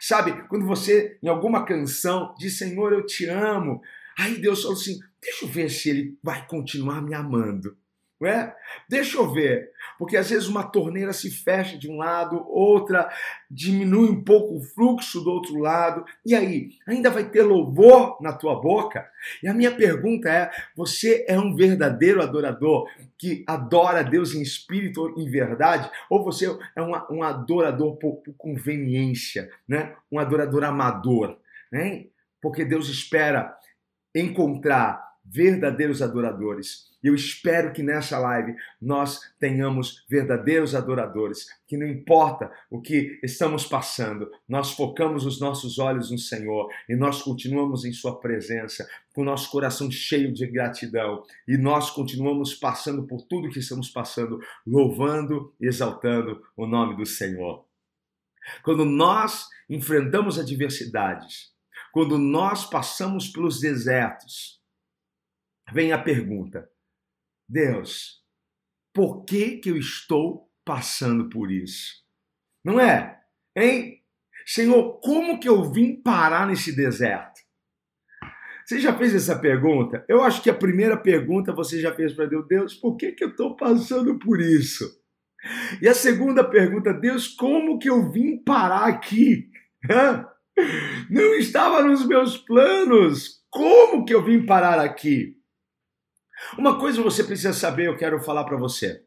Sabe, 0.00 0.48
quando 0.48 0.66
você, 0.66 1.18
em 1.22 1.28
alguma 1.28 1.64
canção, 1.64 2.34
diz 2.36 2.58
Senhor, 2.58 2.92
eu 2.92 3.06
te 3.06 3.26
amo, 3.26 3.80
aí 4.18 4.40
Deus 4.40 4.62
fala 4.62 4.74
assim: 4.74 4.98
deixa 5.20 5.44
eu 5.44 5.48
ver 5.48 5.70
se 5.70 5.90
ele 5.90 6.18
vai 6.22 6.44
continuar 6.48 7.00
me 7.00 7.14
amando. 7.14 7.76
Não 8.22 8.28
é? 8.28 8.54
Deixa 8.88 9.18
eu 9.18 9.28
ver, 9.32 9.72
porque 9.98 10.16
às 10.16 10.30
vezes 10.30 10.46
uma 10.46 10.62
torneira 10.62 11.12
se 11.12 11.28
fecha 11.28 11.76
de 11.76 11.90
um 11.90 11.96
lado, 11.96 12.48
outra 12.48 13.12
diminui 13.50 14.10
um 14.10 14.22
pouco 14.22 14.58
o 14.58 14.62
fluxo 14.62 15.20
do 15.20 15.28
outro 15.32 15.58
lado, 15.58 16.04
e 16.24 16.32
aí, 16.32 16.70
ainda 16.86 17.10
vai 17.10 17.28
ter 17.28 17.42
louvor 17.42 18.16
na 18.22 18.32
tua 18.32 18.60
boca? 18.60 19.10
E 19.42 19.48
a 19.48 19.52
minha 19.52 19.74
pergunta 19.74 20.28
é: 20.28 20.52
você 20.76 21.24
é 21.26 21.36
um 21.36 21.52
verdadeiro 21.52 22.22
adorador 22.22 22.88
que 23.18 23.42
adora 23.44 24.04
Deus 24.04 24.36
em 24.36 24.40
espírito 24.40 25.02
ou 25.02 25.20
em 25.20 25.28
verdade? 25.28 25.90
Ou 26.08 26.22
você 26.22 26.46
é 26.76 26.80
um, 26.80 26.92
um 27.10 27.22
adorador 27.24 27.96
por, 27.96 28.18
por 28.18 28.34
conveniência, 28.34 29.50
né? 29.66 29.96
um 30.12 30.20
adorador 30.20 30.62
amador? 30.62 31.40
Né? 31.72 32.06
Porque 32.40 32.64
Deus 32.64 32.88
espera 32.88 33.52
encontrar 34.14 35.11
verdadeiros 35.24 36.02
adoradores 36.02 36.92
eu 37.02 37.16
espero 37.16 37.72
que 37.72 37.82
nessa 37.82 38.16
live 38.18 38.54
nós 38.80 39.20
tenhamos 39.38 40.04
verdadeiros 40.08 40.72
adoradores, 40.74 41.46
que 41.66 41.76
não 41.76 41.86
importa 41.86 42.50
o 42.70 42.80
que 42.80 43.18
estamos 43.24 43.66
passando, 43.66 44.30
nós 44.48 44.70
focamos 44.70 45.26
os 45.26 45.40
nossos 45.40 45.80
olhos 45.80 46.12
no 46.12 46.18
Senhor 46.18 46.70
e 46.88 46.94
nós 46.94 47.20
continuamos 47.20 47.84
em 47.84 47.92
Sua 47.92 48.20
presença, 48.20 48.88
com 49.12 49.22
o 49.22 49.24
nosso 49.24 49.50
coração 49.50 49.90
cheio 49.90 50.32
de 50.32 50.46
gratidão 50.46 51.24
e 51.48 51.56
nós 51.56 51.90
continuamos 51.90 52.54
passando 52.54 53.04
por 53.04 53.22
tudo 53.22 53.50
que 53.50 53.58
estamos 53.58 53.90
passando, 53.90 54.38
louvando 54.64 55.52
e 55.60 55.66
exaltando 55.66 56.40
o 56.56 56.66
nome 56.66 56.96
do 56.96 57.04
Senhor. 57.04 57.64
Quando 58.62 58.84
nós 58.84 59.48
enfrentamos 59.68 60.38
adversidades, 60.38 61.50
quando 61.92 62.16
nós 62.16 62.64
passamos 62.64 63.28
pelos 63.28 63.60
desertos, 63.60 64.61
vem 65.72 65.92
a 65.92 65.98
pergunta: 65.98 66.68
Deus, 67.48 68.22
por 68.94 69.24
que, 69.24 69.58
que 69.58 69.70
eu 69.70 69.76
estou 69.76 70.50
passando 70.64 71.28
por 71.28 71.50
isso? 71.50 72.02
Não 72.64 72.78
é? 72.78 73.20
Hein? 73.56 74.02
Senhor, 74.46 75.00
como 75.00 75.38
que 75.38 75.48
eu 75.48 75.70
vim 75.72 76.00
parar 76.00 76.46
nesse 76.46 76.74
deserto? 76.74 77.40
Você 78.64 78.78
já 78.78 78.96
fez 78.96 79.14
essa 79.14 79.38
pergunta? 79.38 80.04
Eu 80.08 80.22
acho 80.22 80.42
que 80.42 80.50
a 80.50 80.54
primeira 80.54 80.96
pergunta 80.96 81.52
você 81.52 81.80
já 81.80 81.92
fez 81.94 82.12
para 82.12 82.26
Deus: 82.26 82.46
Deus, 82.46 82.74
por 82.74 82.96
que, 82.96 83.12
que 83.12 83.24
eu 83.24 83.30
estou 83.30 83.56
passando 83.56 84.18
por 84.18 84.40
isso? 84.40 85.00
E 85.80 85.88
a 85.88 85.94
segunda 85.94 86.44
pergunta: 86.44 86.92
Deus, 86.92 87.28
como 87.28 87.78
que 87.78 87.90
eu 87.90 88.10
vim 88.10 88.42
parar 88.42 88.84
aqui? 88.84 89.50
Não 91.10 91.34
estava 91.34 91.82
nos 91.82 92.06
meus 92.06 92.38
planos. 92.38 93.42
Como 93.50 94.04
que 94.04 94.14
eu 94.14 94.24
vim 94.24 94.46
parar 94.46 94.78
aqui? 94.78 95.36
Uma 96.58 96.78
coisa 96.78 97.02
você 97.02 97.24
precisa 97.24 97.52
saber, 97.52 97.86
eu 97.86 97.96
quero 97.96 98.20
falar 98.20 98.44
para 98.44 98.56
você. 98.56 99.04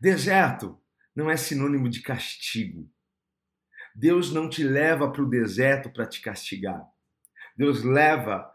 Deserto 0.00 0.80
não 1.14 1.30
é 1.30 1.36
sinônimo 1.36 1.88
de 1.88 2.00
castigo. 2.00 2.90
Deus 3.94 4.32
não 4.32 4.48
te 4.48 4.62
leva 4.62 5.10
para 5.10 5.22
o 5.22 5.28
deserto 5.28 5.90
para 5.90 6.06
te 6.06 6.20
castigar. 6.20 6.86
Deus 7.56 7.82
leva 7.82 8.50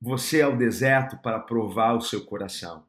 você 0.00 0.40
ao 0.42 0.56
deserto 0.56 1.18
para 1.18 1.40
provar 1.40 1.94
o 1.94 2.00
seu 2.00 2.24
coração. 2.24 2.86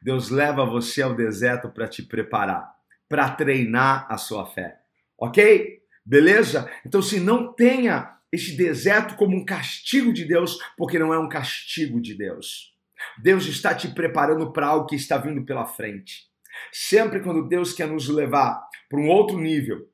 Deus 0.00 0.30
leva 0.30 0.64
você 0.64 1.02
ao 1.02 1.14
deserto 1.14 1.68
para 1.68 1.88
te 1.88 2.02
preparar, 2.02 2.72
para 3.08 3.30
treinar 3.30 4.06
a 4.10 4.16
sua 4.16 4.46
fé. 4.46 4.80
Ok? 5.18 5.82
Beleza? 6.04 6.70
Então, 6.86 7.02
se 7.02 7.20
não 7.20 7.52
tenha 7.52 8.18
este 8.32 8.56
deserto 8.56 9.16
como 9.16 9.36
um 9.36 9.44
castigo 9.44 10.12
de 10.12 10.24
Deus, 10.24 10.58
porque 10.76 10.98
não 10.98 11.12
é 11.12 11.18
um 11.18 11.28
castigo 11.28 12.00
de 12.00 12.14
Deus. 12.14 12.69
Deus 13.22 13.46
está 13.46 13.74
te 13.74 13.88
preparando 13.88 14.52
para 14.52 14.66
algo 14.66 14.86
que 14.86 14.96
está 14.96 15.16
vindo 15.18 15.44
pela 15.44 15.66
frente. 15.66 16.30
Sempre 16.72 17.20
quando 17.20 17.48
Deus 17.48 17.72
quer 17.72 17.86
nos 17.86 18.08
levar 18.08 18.60
para 18.88 19.00
um 19.00 19.08
outro 19.08 19.38
nível, 19.38 19.88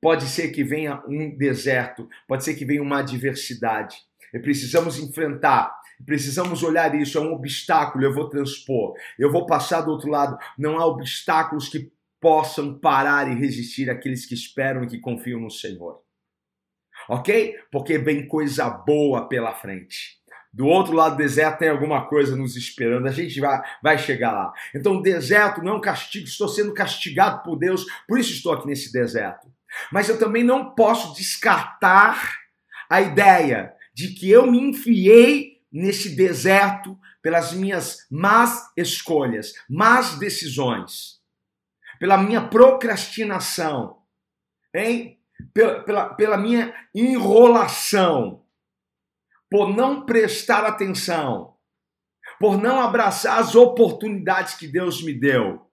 pode 0.00 0.24
ser 0.24 0.50
que 0.50 0.64
venha 0.64 1.02
um 1.06 1.36
deserto, 1.36 2.08
pode 2.26 2.44
ser 2.44 2.54
que 2.54 2.64
venha 2.64 2.82
uma 2.82 2.98
adversidade. 2.98 3.96
E 4.34 4.38
precisamos 4.38 4.98
enfrentar, 4.98 5.74
precisamos 6.04 6.62
olhar 6.62 6.94
isso. 6.94 7.18
É 7.18 7.20
um 7.20 7.32
obstáculo, 7.32 8.04
eu 8.04 8.12
vou 8.12 8.28
transpor, 8.28 8.94
eu 9.18 9.30
vou 9.30 9.46
passar 9.46 9.82
do 9.82 9.90
outro 9.90 10.10
lado. 10.10 10.36
Não 10.58 10.78
há 10.78 10.86
obstáculos 10.86 11.68
que 11.68 11.92
possam 12.20 12.78
parar 12.78 13.30
e 13.30 13.38
resistir 13.38 13.90
aqueles 13.90 14.24
que 14.24 14.34
esperam 14.34 14.84
e 14.84 14.86
que 14.86 15.00
confiam 15.00 15.40
no 15.40 15.50
Senhor. 15.50 16.00
Ok? 17.08 17.56
Porque 17.70 17.98
vem 17.98 18.28
coisa 18.28 18.70
boa 18.70 19.28
pela 19.28 19.54
frente. 19.54 20.21
Do 20.52 20.66
outro 20.66 20.92
lado 20.92 21.16
do 21.16 21.18
deserto 21.18 21.60
tem 21.60 21.70
alguma 21.70 22.06
coisa 22.06 22.36
nos 22.36 22.56
esperando. 22.56 23.06
A 23.06 23.12
gente 23.12 23.40
vai, 23.40 23.62
vai 23.82 23.96
chegar 23.96 24.32
lá. 24.32 24.52
Então, 24.74 25.00
deserto 25.00 25.62
não 25.62 25.72
é 25.72 25.76
um 25.76 25.80
castigo. 25.80 26.26
Estou 26.26 26.46
sendo 26.46 26.74
castigado 26.74 27.42
por 27.42 27.56
Deus, 27.56 27.86
por 28.06 28.18
isso 28.18 28.32
estou 28.32 28.52
aqui 28.52 28.66
nesse 28.66 28.92
deserto. 28.92 29.50
Mas 29.90 30.10
eu 30.10 30.18
também 30.18 30.44
não 30.44 30.74
posso 30.74 31.14
descartar 31.14 32.38
a 32.90 33.00
ideia 33.00 33.72
de 33.94 34.08
que 34.08 34.30
eu 34.30 34.46
me 34.46 34.58
enfiei 34.58 35.62
nesse 35.72 36.14
deserto 36.14 36.98
pelas 37.22 37.54
minhas 37.54 38.06
más 38.10 38.70
escolhas, 38.76 39.54
más 39.70 40.18
decisões, 40.18 41.20
pela 41.98 42.18
minha 42.18 42.42
procrastinação, 42.42 43.98
hein? 44.74 45.18
Pela, 45.54 45.80
pela, 45.80 46.14
pela 46.14 46.36
minha 46.36 46.74
enrolação 46.94 48.41
por 49.52 49.68
não 49.68 50.06
prestar 50.06 50.64
atenção, 50.64 51.54
por 52.40 52.56
não 52.56 52.80
abraçar 52.80 53.38
as 53.38 53.54
oportunidades 53.54 54.54
que 54.54 54.66
Deus 54.66 55.02
me 55.02 55.12
deu. 55.12 55.70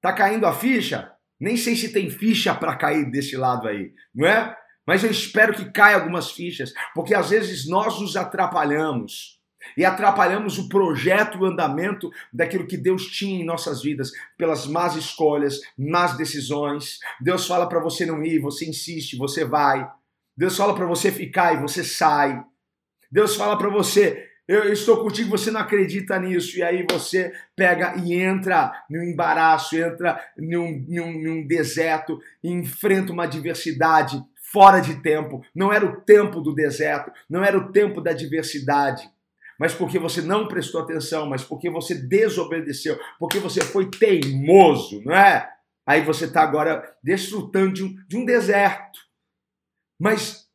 Tá 0.00 0.12
caindo 0.12 0.44
a 0.44 0.52
ficha? 0.52 1.12
Nem 1.38 1.56
sei 1.56 1.76
se 1.76 1.92
tem 1.92 2.10
ficha 2.10 2.52
para 2.52 2.74
cair 2.74 3.08
desse 3.12 3.36
lado 3.36 3.68
aí, 3.68 3.94
não 4.12 4.26
é? 4.26 4.56
Mas 4.84 5.04
eu 5.04 5.10
espero 5.12 5.54
que 5.54 5.70
caia 5.70 5.94
algumas 5.94 6.32
fichas, 6.32 6.74
porque 6.96 7.14
às 7.14 7.30
vezes 7.30 7.68
nós 7.68 8.00
nos 8.00 8.16
atrapalhamos. 8.16 9.40
e 9.76 9.84
atrapalhamos 9.84 10.58
o 10.58 10.68
projeto 10.68 11.38
o 11.38 11.44
andamento 11.44 12.10
daquilo 12.32 12.66
que 12.66 12.76
Deus 12.76 13.06
tinha 13.06 13.40
em 13.40 13.46
nossas 13.46 13.80
vidas 13.80 14.10
pelas 14.36 14.66
más 14.66 14.96
escolhas, 14.96 15.60
más 15.78 16.16
decisões. 16.16 16.98
Deus 17.20 17.46
fala 17.46 17.68
para 17.68 17.78
você 17.78 18.04
não 18.04 18.24
ir, 18.24 18.40
você 18.40 18.68
insiste, 18.68 19.16
você 19.16 19.44
vai. 19.44 19.88
Deus 20.36 20.56
fala 20.56 20.74
para 20.74 20.86
você 20.86 21.10
ficar 21.10 21.54
e 21.54 21.60
você 21.60 21.84
sai. 21.84 22.42
Deus 23.10 23.36
fala 23.36 23.56
para 23.56 23.68
você, 23.68 24.28
eu 24.48 24.72
estou 24.72 25.02
contigo, 25.02 25.30
você 25.30 25.50
não 25.50 25.60
acredita 25.60 26.18
nisso, 26.18 26.58
e 26.58 26.62
aí 26.62 26.86
você 26.90 27.32
pega 27.54 27.94
e 27.96 28.14
entra 28.14 28.72
num 28.88 29.02
embaraço, 29.02 29.76
entra 29.76 30.18
num, 30.36 30.84
num, 30.88 31.12
num 31.22 31.46
deserto, 31.46 32.18
enfrenta 32.42 33.12
uma 33.12 33.24
adversidade 33.24 34.22
fora 34.52 34.80
de 34.80 35.02
tempo. 35.02 35.44
Não 35.54 35.72
era 35.72 35.84
o 35.84 36.00
tempo 36.00 36.40
do 36.40 36.54
deserto, 36.54 37.12
não 37.28 37.44
era 37.44 37.56
o 37.56 37.70
tempo 37.70 38.00
da 38.00 38.10
adversidade 38.10 39.10
mas 39.62 39.72
porque 39.72 39.96
você 39.96 40.20
não 40.20 40.48
prestou 40.48 40.80
atenção, 40.80 41.24
mas 41.24 41.44
porque 41.44 41.70
você 41.70 41.94
desobedeceu, 41.94 42.98
porque 43.16 43.38
você 43.38 43.60
foi 43.60 43.88
teimoso, 43.88 45.00
não 45.04 45.14
é? 45.14 45.48
Aí 45.86 46.02
você 46.02 46.24
está 46.24 46.42
agora 46.42 46.82
desfrutando 47.00 47.72
de 47.72 47.84
um, 47.84 47.94
de 48.08 48.16
um 48.16 48.24
deserto. 48.24 48.98
Mas 50.02 50.48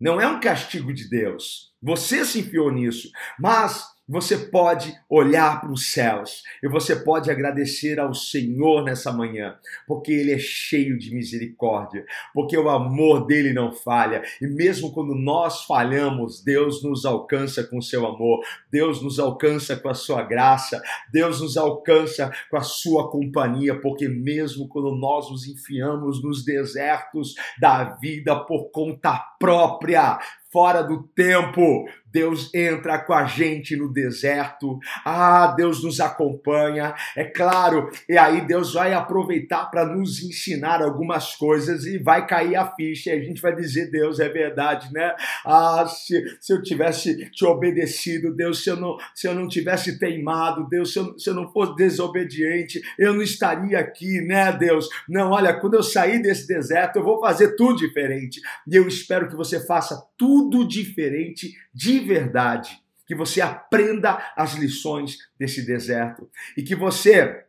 não 0.00 0.18
é 0.18 0.26
um 0.26 0.40
castigo 0.40 0.90
de 0.90 1.06
Deus. 1.06 1.74
Você 1.82 2.24
se 2.24 2.40
enfiou 2.40 2.72
nisso. 2.72 3.10
Mas 3.38 3.84
você 4.10 4.36
pode 4.36 4.92
olhar 5.08 5.60
para 5.60 5.70
os 5.70 5.92
céus 5.92 6.42
e 6.60 6.68
você 6.68 6.96
pode 6.96 7.30
agradecer 7.30 8.00
ao 8.00 8.12
Senhor 8.12 8.82
nessa 8.82 9.12
manhã, 9.12 9.56
porque 9.86 10.10
Ele 10.10 10.32
é 10.32 10.38
cheio 10.38 10.98
de 10.98 11.14
misericórdia, 11.14 12.04
porque 12.34 12.56
o 12.58 12.68
amor 12.68 13.24
dele 13.24 13.52
não 13.52 13.70
falha, 13.70 14.22
e 14.42 14.48
mesmo 14.48 14.92
quando 14.92 15.14
nós 15.14 15.64
falhamos, 15.64 16.42
Deus 16.42 16.82
nos 16.82 17.04
alcança 17.04 17.62
com 17.62 17.80
seu 17.80 18.04
amor, 18.04 18.40
Deus 18.68 19.00
nos 19.00 19.20
alcança 19.20 19.76
com 19.76 19.88
a 19.88 19.94
sua 19.94 20.22
graça, 20.22 20.82
Deus 21.12 21.40
nos 21.40 21.56
alcança 21.56 22.32
com 22.50 22.56
a 22.56 22.62
sua 22.62 23.08
companhia, 23.10 23.80
porque 23.80 24.08
mesmo 24.08 24.66
quando 24.66 24.90
nós 24.96 25.30
nos 25.30 25.46
enfiamos 25.46 26.20
nos 26.20 26.44
desertos 26.44 27.34
da 27.60 27.84
vida 27.84 28.34
por 28.44 28.70
conta 28.70 29.18
própria, 29.38 30.18
fora 30.52 30.82
do 30.82 31.02
tempo. 31.02 31.84
Deus 32.12 32.52
entra 32.54 32.98
com 32.98 33.12
a 33.12 33.24
gente 33.24 33.76
no 33.76 33.92
deserto. 33.92 34.78
Ah, 35.04 35.54
Deus 35.56 35.82
nos 35.82 36.00
acompanha. 36.00 36.94
É 37.16 37.24
claro, 37.24 37.90
e 38.08 38.18
aí 38.18 38.46
Deus 38.46 38.74
vai 38.74 38.92
aproveitar 38.92 39.66
para 39.66 39.84
nos 39.84 40.22
ensinar 40.22 40.82
algumas 40.82 41.34
coisas 41.34 41.84
e 41.84 41.98
vai 41.98 42.26
cair 42.26 42.56
a 42.56 42.66
ficha. 42.74 43.10
E 43.10 43.20
a 43.20 43.22
gente 43.22 43.40
vai 43.40 43.54
dizer: 43.54 43.90
Deus, 43.90 44.20
é 44.20 44.28
verdade, 44.28 44.92
né? 44.92 45.14
Ah, 45.44 45.86
se, 45.86 46.22
se 46.40 46.52
eu 46.52 46.62
tivesse 46.62 47.30
te 47.30 47.44
obedecido, 47.44 48.34
Deus, 48.34 48.62
se 48.62 48.70
eu 48.70 48.76
não, 48.76 48.96
se 49.14 49.26
eu 49.26 49.34
não 49.34 49.48
tivesse 49.48 49.98
teimado, 49.98 50.68
Deus, 50.68 50.92
se 50.92 50.98
eu, 50.98 51.18
se 51.18 51.30
eu 51.30 51.34
não 51.34 51.50
fosse 51.52 51.74
desobediente, 51.76 52.80
eu 52.98 53.14
não 53.14 53.22
estaria 53.22 53.78
aqui, 53.78 54.20
né, 54.22 54.52
Deus? 54.52 54.88
Não, 55.08 55.30
olha, 55.30 55.54
quando 55.54 55.74
eu 55.74 55.82
sair 55.82 56.20
desse 56.20 56.46
deserto, 56.46 56.96
eu 56.96 57.04
vou 57.04 57.20
fazer 57.20 57.56
tudo 57.56 57.76
diferente. 57.76 58.40
E 58.66 58.76
eu 58.76 58.86
espero 58.88 59.28
que 59.28 59.36
você 59.36 59.64
faça 59.64 60.00
tudo 60.16 60.40
tudo 60.50 60.66
diferente 60.66 61.52
de 61.72 61.98
verdade. 62.00 62.80
Que 63.06 63.14
você 63.14 63.40
aprenda 63.40 64.32
as 64.36 64.54
lições 64.54 65.18
desse 65.36 65.66
deserto 65.66 66.30
e 66.56 66.62
que 66.62 66.76
você 66.76 67.44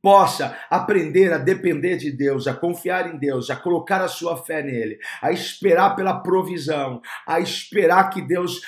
possa 0.00 0.56
aprender 0.70 1.32
a 1.32 1.38
depender 1.38 1.96
de 1.96 2.10
Deus, 2.10 2.46
a 2.46 2.54
confiar 2.54 3.12
em 3.12 3.18
Deus, 3.18 3.50
a 3.50 3.56
colocar 3.56 4.00
a 4.00 4.08
sua 4.08 4.36
fé 4.36 4.62
nele, 4.62 4.98
a 5.20 5.32
esperar 5.32 5.96
pela 5.96 6.20
provisão, 6.20 7.00
a 7.26 7.40
esperar 7.40 8.10
que 8.10 8.22
Deus 8.22 8.60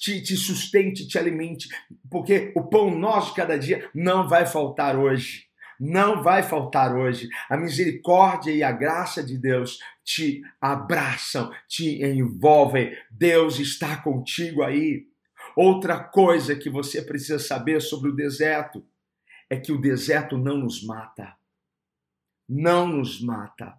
te, 0.00 0.22
te 0.22 0.36
sustente, 0.36 1.06
te 1.06 1.18
alimente, 1.18 1.68
porque 2.10 2.52
o 2.56 2.62
pão 2.62 2.90
nosso 2.90 3.30
de 3.30 3.36
cada 3.36 3.58
dia 3.58 3.88
não 3.94 4.28
vai 4.28 4.46
faltar 4.46 4.96
hoje 4.96 5.50
não 5.84 6.22
vai 6.22 6.44
faltar 6.44 6.94
hoje. 6.94 7.28
A 7.50 7.56
misericórdia 7.56 8.52
e 8.52 8.62
a 8.62 8.70
graça 8.70 9.20
de 9.20 9.36
Deus 9.36 9.78
te 10.04 10.42
abraçam, 10.60 11.52
te 11.68 12.02
envolvem. 12.04 12.96
Deus 13.10 13.58
está 13.58 13.96
contigo 13.96 14.62
aí. 14.62 15.06
Outra 15.56 16.02
coisa 16.02 16.56
que 16.56 16.70
você 16.70 17.02
precisa 17.02 17.38
saber 17.38 17.80
sobre 17.80 18.10
o 18.10 18.16
deserto 18.16 18.84
é 19.50 19.56
que 19.56 19.72
o 19.72 19.80
deserto 19.80 20.38
não 20.38 20.56
nos 20.56 20.82
mata. 20.82 21.36
Não 22.48 22.86
nos 22.86 23.20
mata. 23.20 23.76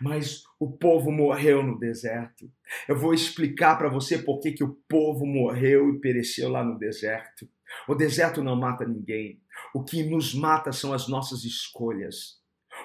Mas 0.00 0.44
o 0.58 0.70
povo 0.70 1.10
morreu 1.10 1.62
no 1.62 1.78
deserto. 1.78 2.50
Eu 2.88 2.98
vou 2.98 3.12
explicar 3.12 3.76
para 3.76 3.88
você 3.88 4.18
por 4.18 4.40
que, 4.40 4.52
que 4.52 4.64
o 4.64 4.74
povo 4.88 5.26
morreu 5.26 5.90
e 5.90 6.00
pereceu 6.00 6.48
lá 6.48 6.64
no 6.64 6.78
deserto. 6.78 7.48
O 7.86 7.94
deserto 7.94 8.42
não 8.42 8.56
mata 8.56 8.86
ninguém. 8.86 9.40
O 9.74 9.84
que 9.84 10.02
nos 10.04 10.34
mata 10.34 10.72
são 10.72 10.92
as 10.92 11.08
nossas 11.08 11.44
escolhas. 11.44 12.40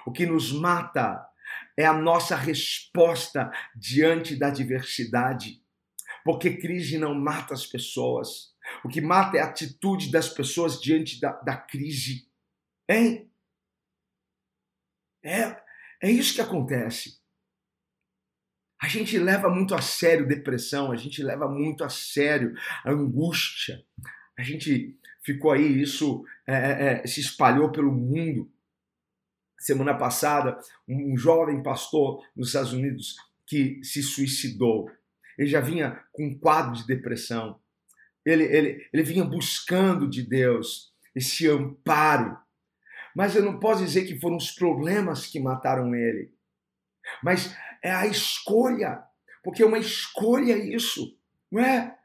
O 0.06 0.12
que 0.12 0.26
nos 0.26 0.52
mata 0.52 1.26
é 1.82 1.86
a 1.86 1.94
nossa 1.94 2.36
resposta 2.36 3.52
diante 3.76 4.36
da 4.36 4.48
adversidade. 4.48 5.62
Porque 6.24 6.58
crise 6.58 6.98
não 6.98 7.15
mata 7.15 7.54
as 7.54 7.65
pessoas. 7.65 8.54
O 8.84 8.89
que 8.89 9.02
mata 9.02 9.38
é 9.38 9.41
a 9.41 9.46
atitude 9.46 10.12
das 10.12 10.30
pessoas 10.30 10.80
diante 10.80 11.20
da, 11.20 11.32
da 11.41 11.58
crise. 11.58 12.28
Hein? 12.88 13.32
É, 15.24 15.62
é 16.02 16.12
isso 16.12 16.36
que 16.36 16.41
acontece. 16.41 17.20
A 18.82 18.88
gente 18.88 19.17
leva 19.17 19.50
muito 19.50 19.76
a 19.76 19.82
sério 19.82 20.28
depressão, 20.28 20.91
a 20.91 20.96
gente 20.96 21.22
leva 21.22 21.48
muito 21.48 21.84
a 21.84 21.89
sério 21.89 22.56
angústia, 22.84 23.86
a 24.36 24.41
gente 24.41 24.98
ficou 25.24 25.52
aí, 25.52 25.82
isso 25.82 26.26
é, 26.48 26.54
é, 26.54 27.02
é, 27.04 27.08
se 27.08 27.20
espalhou 27.20 27.72
pelo 27.72 27.91
mundo. 27.91 28.52
Semana 29.62 29.93
passada, 29.93 30.60
um 30.88 31.15
jovem 31.15 31.62
pastor 31.62 32.26
nos 32.36 32.47
Estados 32.47 32.74
Unidos 32.74 33.15
que 33.45 33.80
se 33.84 34.02
suicidou. 34.02 34.89
Ele 35.38 35.47
já 35.47 35.62
vinha 35.62 36.04
com 36.12 36.26
um 36.26 36.36
quadro 36.36 36.74
de 36.74 36.88
depressão. 36.88 37.60
Ele, 38.26 38.43
ele, 38.43 38.89
ele 38.91 39.04
vinha 39.04 39.24
buscando 39.24 40.10
de 40.10 40.24
Deus 40.24 40.91
esse 41.15 41.47
amparo. 41.47 42.36
Mas 43.15 43.36
eu 43.36 43.43
não 43.43 43.60
posso 43.60 43.86
dizer 43.86 44.08
que 44.08 44.19
foram 44.19 44.38
os 44.38 44.50
problemas 44.50 45.28
que 45.28 45.39
mataram 45.39 45.93
ele. 45.93 46.34
Mas 47.24 47.56
é 47.84 47.91
a 47.91 48.08
escolha. 48.08 49.04
Porque 49.43 49.62
é 49.62 49.65
uma 49.65 49.78
escolha 49.78 50.58
isso, 50.58 51.15
não 51.52 51.63
é? 51.63 51.95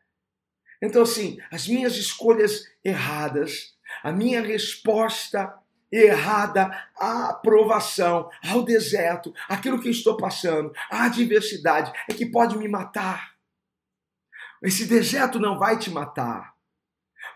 Então, 0.83 1.01
assim, 1.01 1.38
as 1.51 1.66
minhas 1.66 1.97
escolhas 1.97 2.71
erradas, 2.85 3.75
a 4.03 4.12
minha 4.12 4.42
resposta 4.42 5.59
errada 5.97 6.71
à 6.99 7.31
aprovação, 7.31 8.31
ao 8.49 8.63
deserto, 8.63 9.35
aquilo 9.49 9.81
que 9.81 9.89
eu 9.89 9.93
estou 9.93 10.17
passando, 10.17 10.73
à 10.91 11.05
adversidade, 11.05 11.93
é 12.09 12.13
que 12.13 12.27
pode 12.27 12.57
me 12.59 12.69
matar. 12.69 13.35
Esse 14.63 14.87
deserto 14.87 15.39
não 15.39 15.59
vai 15.59 15.79
te 15.79 15.91
matar. 15.91 16.55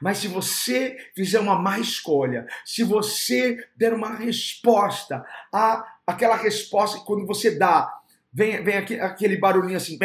Mas 0.00 0.18
se 0.18 0.28
você 0.28 0.96
fizer 1.14 1.40
uma 1.40 1.58
má 1.58 1.78
escolha, 1.78 2.46
se 2.64 2.82
você 2.82 3.62
der 3.76 3.92
uma 3.92 4.14
resposta 4.14 5.24
a 5.52 5.84
aquela 6.06 6.36
resposta 6.36 6.98
que 6.98 7.04
quando 7.04 7.26
você 7.26 7.56
dá, 7.56 8.00
vem, 8.32 8.62
vem 8.64 8.76
aquele 8.76 9.36
barulhinho 9.36 9.76
assim, 9.76 9.98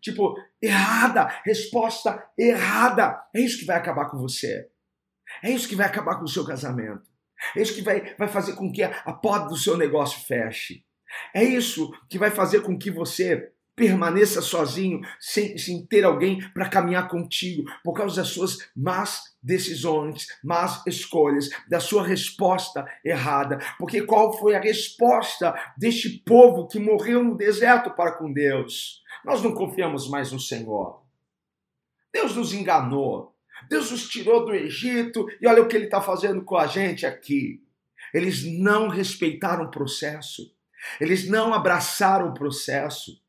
tipo, 0.00 0.36
errada, 0.62 1.26
resposta 1.44 2.24
errada. 2.36 3.22
É 3.34 3.40
isso 3.40 3.58
que 3.58 3.66
vai 3.66 3.76
acabar 3.76 4.06
com 4.06 4.18
você. 4.18 4.68
É 5.42 5.50
isso 5.50 5.68
que 5.68 5.76
vai 5.76 5.86
acabar 5.86 6.16
com 6.16 6.24
o 6.24 6.28
seu 6.28 6.44
casamento. 6.44 7.02
É 7.56 7.62
isso 7.62 7.74
que 7.74 7.82
vai, 7.82 8.14
vai 8.16 8.28
fazer 8.28 8.54
com 8.54 8.70
que 8.72 8.82
a, 8.82 8.90
a 9.04 9.12
porta 9.12 9.48
do 9.48 9.56
seu 9.56 9.76
negócio 9.76 10.20
feche. 10.26 10.84
É 11.34 11.42
isso 11.42 11.92
que 12.08 12.18
vai 12.18 12.30
fazer 12.30 12.60
com 12.60 12.78
que 12.78 12.90
você 12.90 13.52
permaneça 13.78 14.42
sozinho, 14.42 15.00
sem, 15.20 15.56
sem 15.56 15.86
ter 15.86 16.04
alguém 16.04 16.40
para 16.52 16.68
caminhar 16.68 17.08
contigo, 17.08 17.62
por 17.84 17.92
causa 17.92 18.16
das 18.16 18.28
suas 18.28 18.58
más 18.76 19.22
decisões, 19.40 20.26
más 20.42 20.84
escolhas, 20.84 21.48
da 21.70 21.78
sua 21.78 22.04
resposta 22.04 22.84
errada. 23.04 23.58
Porque 23.78 24.02
qual 24.02 24.36
foi 24.36 24.56
a 24.56 24.60
resposta 24.60 25.54
deste 25.78 26.10
povo 26.26 26.66
que 26.66 26.80
morreu 26.80 27.22
no 27.22 27.36
deserto 27.36 27.90
para 27.92 28.12
com 28.12 28.32
Deus? 28.32 29.00
Nós 29.24 29.42
não 29.42 29.54
confiamos 29.54 30.10
mais 30.10 30.32
no 30.32 30.40
Senhor. 30.40 31.00
Deus 32.12 32.34
nos 32.34 32.52
enganou. 32.52 33.37
Deus 33.68 33.90
nos 33.90 34.08
tirou 34.08 34.44
do 34.44 34.54
Egito 34.54 35.26
e 35.40 35.46
olha 35.46 35.62
o 35.62 35.68
que 35.68 35.76
ele 35.76 35.86
está 35.86 36.00
fazendo 36.00 36.42
com 36.44 36.56
a 36.56 36.66
gente 36.66 37.06
aqui. 37.06 37.62
Eles 38.12 38.44
não 38.44 38.88
respeitaram 38.88 39.64
o 39.64 39.70
processo. 39.70 40.54
Eles 41.00 41.28
não 41.28 41.52
abraçaram 41.52 42.28
o 42.28 42.34
processo. 42.34 43.20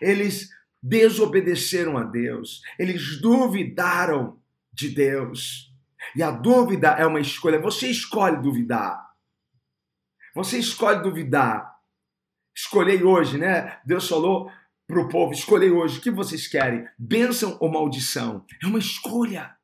Eles 0.00 0.50
desobedeceram 0.82 1.96
a 1.96 2.04
Deus. 2.04 2.62
Eles 2.78 3.20
duvidaram 3.20 4.40
de 4.72 4.90
Deus. 4.90 5.72
E 6.14 6.22
a 6.22 6.30
dúvida 6.30 6.90
é 6.90 7.06
uma 7.06 7.20
escolha. 7.20 7.60
Você 7.60 7.88
escolhe 7.88 8.40
duvidar. 8.40 9.08
Você 10.34 10.58
escolhe 10.58 11.02
duvidar. 11.02 11.76
Escolhei 12.54 13.02
hoje, 13.02 13.38
né? 13.38 13.80
Deus 13.84 14.08
falou 14.08 14.50
para 14.88 15.00
o 15.00 15.08
povo: 15.08 15.32
escolher 15.32 15.70
hoje 15.70 15.98
o 15.98 16.02
que 16.02 16.10
vocês 16.10 16.48
querem, 16.48 16.88
bênção 16.98 17.56
ou 17.60 17.70
maldição. 17.70 18.44
É 18.60 18.66
uma 18.66 18.78
escolha. 18.78 19.54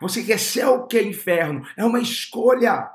Você 0.00 0.24
quer 0.24 0.38
céu, 0.38 0.86
quer 0.86 1.04
inferno. 1.04 1.62
É 1.76 1.84
uma 1.84 2.00
escolha. 2.00 2.90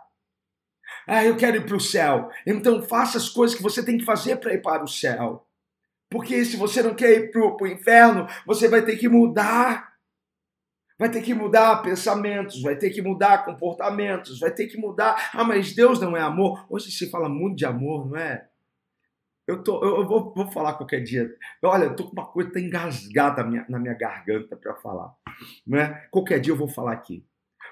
Ah, 1.08 1.24
eu 1.24 1.38
quero 1.38 1.58
ir 1.58 1.65
para 1.65 1.76
o 1.76 1.80
céu. 1.80 2.30
Então 2.45 2.82
faça 2.82 3.17
as 3.17 3.30
coisas 3.30 3.56
que 3.56 3.63
você 3.63 3.86
tem 3.86 3.98
que 3.98 4.06
fazer 4.06 4.38
para 4.38 4.54
ir 4.54 4.62
para 4.62 4.84
o 4.84 4.88
céu. 4.88 5.48
Porque 6.10 6.43
se 6.43 6.58
você 6.58 6.82
não 6.82 6.95
quer 6.95 7.12
ir 7.12 7.32
para 7.32 7.41
o 7.41 7.67
inferno, 7.67 8.28
você 8.45 8.67
vai 8.67 8.84
ter 8.84 8.98
que 8.98 9.08
mudar. 9.08 9.93
Vai 10.98 11.12
ter 11.12 11.21
que 11.21 11.34
mudar 11.34 11.82
pensamentos, 11.82 12.62
vai 12.62 12.78
ter 12.78 12.89
que 12.89 13.02
mudar 13.02 13.43
comportamentos, 13.43 14.39
vai 14.39 14.50
ter 14.50 14.67
que 14.67 14.78
mudar. 14.78 15.32
Ah, 15.34 15.43
mas 15.43 15.74
Deus 15.74 16.00
não 16.00 16.15
é 16.15 16.21
amor. 16.21 16.65
Hoje 16.69 16.89
se 16.89 17.10
fala 17.10 17.28
muito 17.28 17.58
de 17.58 17.65
amor, 17.65 18.10
não 18.10 18.17
é? 18.17 18.48
Eu, 19.47 19.63
tô, 19.63 19.84
eu 19.84 20.08
vou, 20.08 20.34
vou 20.34 20.51
falar 20.51 20.73
qualquer 20.73 21.03
dia. 21.03 21.36
Olha, 21.63 21.86
eu 21.86 21.95
tô 21.95 22.05
com 22.05 22.13
uma 22.13 22.25
coisa 22.25 22.51
tá 22.51 22.60
engasgada 22.60 23.43
na 23.43 23.49
minha, 23.49 23.65
na 23.69 23.79
minha 23.79 23.93
garganta 23.93 24.55
para 24.58 24.75
falar. 24.75 25.13
Né? 25.65 25.93
Qualquer 26.10 26.39
dia 26.39 26.51
eu 26.51 26.58
vou 26.58 26.67
falar 26.67 26.93
aqui. 26.93 27.25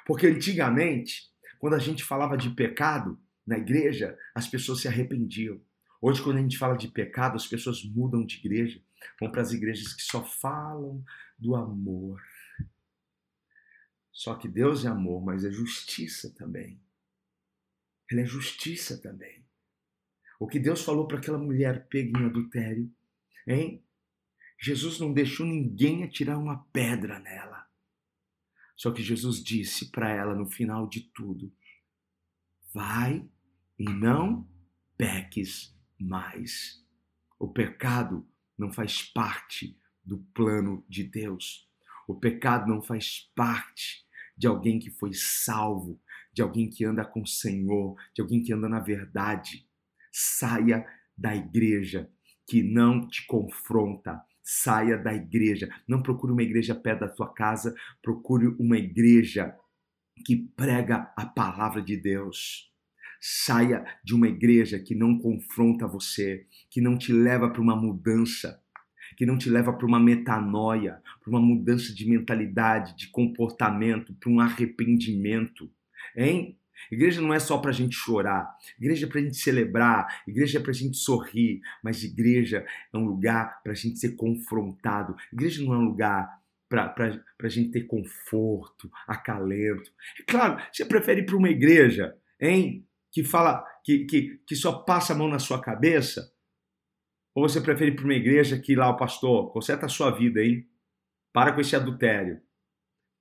Porque 0.06 0.28
antigamente, 0.28 1.32
quando 1.58 1.74
a 1.76 1.80
gente 1.80 2.04
falava 2.04 2.38
de 2.38 2.50
pecado 2.52 3.20
na 3.46 3.58
igreja, 3.58 4.18
as 4.36 4.48
pessoas 4.48 4.82
se 4.82 4.88
arrependiam. 4.88 5.60
Hoje, 6.02 6.22
quando 6.22 6.38
a 6.38 6.42
gente 6.42 6.58
fala 6.58 6.78
de 6.78 6.90
pecado, 6.90 7.36
as 7.36 7.48
pessoas 7.48 7.84
mudam 7.84 8.26
de 8.26 8.38
igreja, 8.38 8.82
vão 9.20 9.32
para 9.32 9.42
as 9.42 9.52
igrejas 9.52 9.94
que 9.94 10.04
só 10.04 10.24
falam 10.24 11.04
do 11.40 11.56
amor. 11.56 12.22
Só 14.12 14.36
que 14.36 14.48
Deus 14.48 14.86
é 14.86 14.90
amor, 14.90 15.24
mas 15.24 15.44
é 15.44 15.52
justiça 15.52 16.34
também. 16.36 16.80
Ele 18.12 18.22
é 18.22 18.26
justiça 18.26 19.02
também. 19.02 19.44
O 20.40 20.48
que 20.48 20.60
Deus 20.60 20.84
falou 20.84 21.08
para 21.08 21.18
aquela 21.18 21.38
mulher 21.38 21.88
pega 21.88 22.20
em 22.20 22.26
adultério, 22.26 22.92
hein? 23.48 23.84
Jesus 24.60 25.00
não 25.00 25.14
deixou 25.14 25.46
ninguém 25.46 26.04
atirar 26.04 26.38
uma 26.38 26.64
pedra 26.72 27.20
nela. 27.20 27.68
Só 28.76 28.92
que 28.92 29.04
Jesus 29.04 29.44
disse 29.44 29.92
para 29.92 30.10
ela 30.10 30.34
no 30.36 30.50
final 30.50 30.88
de 30.88 31.02
tudo: 31.02 31.54
vai 32.74 33.28
e 33.78 33.84
não 33.84 34.48
peques 34.98 35.78
mais. 36.00 36.84
O 37.38 37.48
pecado 37.48 38.28
não 38.58 38.72
faz 38.72 39.04
parte 39.04 39.78
do 40.04 40.20
plano 40.34 40.86
de 40.88 41.04
Deus. 41.04 41.70
O 42.08 42.16
pecado 42.16 42.68
não 42.68 42.82
faz 42.82 43.32
parte 43.36 44.06
de 44.36 44.48
alguém 44.48 44.80
que 44.80 44.90
foi 44.90 45.14
salvo, 45.14 46.02
de 46.34 46.42
alguém 46.42 46.70
que 46.70 46.84
anda 46.84 47.06
com 47.06 47.22
o 47.22 47.28
Senhor, 47.28 47.96
de 48.14 48.22
alguém 48.22 48.42
que 48.42 48.52
anda 48.52 48.68
na 48.68 48.80
verdade. 48.80 49.68
Saia 50.16 50.86
da 51.18 51.36
igreja 51.36 52.08
que 52.48 52.62
não 52.62 53.08
te 53.08 53.26
confronta. 53.26 54.22
Saia 54.44 54.96
da 54.96 55.12
igreja. 55.12 55.68
Não 55.88 56.04
procure 56.04 56.32
uma 56.32 56.44
igreja 56.44 56.76
perto 56.76 57.00
da 57.00 57.16
sua 57.16 57.34
casa, 57.34 57.74
procure 58.02 58.46
uma 58.60 58.78
igreja 58.78 59.56
que 60.24 60.36
prega 60.36 61.12
a 61.18 61.26
palavra 61.26 61.82
de 61.82 61.98
Deus. 61.98 62.72
Saia 63.20 63.84
de 64.04 64.14
uma 64.14 64.28
igreja 64.28 64.78
que 64.78 64.94
não 64.94 65.18
confronta 65.18 65.88
você, 65.88 66.46
que 66.70 66.80
não 66.80 66.96
te 66.98 67.12
leva 67.12 67.50
para 67.50 67.62
uma 67.62 67.76
mudança, 67.76 68.62
que 69.18 69.26
não 69.26 69.38
te 69.38 69.50
leva 69.50 69.74
para 69.74 69.88
uma 69.88 70.00
metanoia, 70.00 71.02
para 71.22 71.30
uma 71.30 71.42
mudança 71.42 71.94
de 71.94 72.08
mentalidade, 72.08 72.96
de 72.96 73.08
comportamento, 73.08 74.14
para 74.16 74.30
um 74.30 74.40
arrependimento. 74.40 75.72
Hein? 76.16 76.60
Igreja 76.92 77.22
não 77.22 77.34
é 77.34 77.40
só 77.40 77.58
para 77.58 77.72
a 77.72 77.74
gente 77.74 77.96
chorar, 77.96 78.48
igreja 78.80 79.06
é 79.06 79.10
para 79.10 79.20
a 79.20 79.24
gente 79.24 79.38
celebrar, 79.38 80.24
igreja 80.28 80.60
é 80.60 80.62
para 80.62 80.72
a 80.72 80.76
gente 80.76 80.98
sorrir, 80.98 81.62
mas 81.84 82.04
igreja 82.04 82.66
é 82.94 82.98
um 82.98 83.06
lugar 83.06 83.62
para 83.64 83.72
a 83.72 83.76
gente 83.76 84.00
ser 84.00 84.16
confrontado. 84.16 85.16
Igreja 85.32 85.64
não 85.64 85.74
é 85.74 85.78
um 85.78 85.86
lugar 85.86 86.44
para 86.70 86.94
a 87.44 87.48
gente 87.48 87.72
ter 87.72 87.84
conforto, 87.84 88.92
acalento. 89.08 89.92
É 90.20 90.24
claro, 90.24 90.60
você 90.72 90.84
prefere 90.84 91.22
ir 91.22 91.26
para 91.26 91.38
uma 91.38 91.50
igreja, 91.50 92.16
hein, 92.40 92.88
que 93.12 93.24
fala, 93.24 93.64
que, 93.84 94.06
que, 94.06 94.40
que 94.48 94.56
só 94.56 94.72
passa 94.80 95.14
a 95.14 95.16
mão 95.16 95.28
na 95.28 95.38
sua 95.38 95.62
cabeça? 95.62 96.34
Ou 97.36 97.48
você 97.48 97.62
prefere 97.62 97.92
ir 97.92 97.96
para 97.96 98.06
uma 98.06 98.14
igreja 98.14 98.60
que 98.60 98.76
lá 98.76 98.90
o 98.90 98.98
pastor 98.98 99.52
conserta 99.52 99.86
a 99.86 99.90
sua 99.90 100.12
vida, 100.12 100.44
hein? 100.44 100.68
Para 101.32 101.52
com 101.52 101.62
esse 101.62 101.76
adultério. 101.76 102.42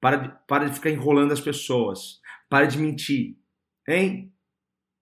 Para 0.01 0.17
de, 0.17 0.35
para 0.47 0.65
de 0.67 0.75
ficar 0.75 0.91
enrolando 0.91 1.33
as 1.33 1.41
pessoas. 1.41 2.21
Para 2.49 2.67
de 2.67 2.79
mentir. 2.79 3.37
Hein? 3.87 4.33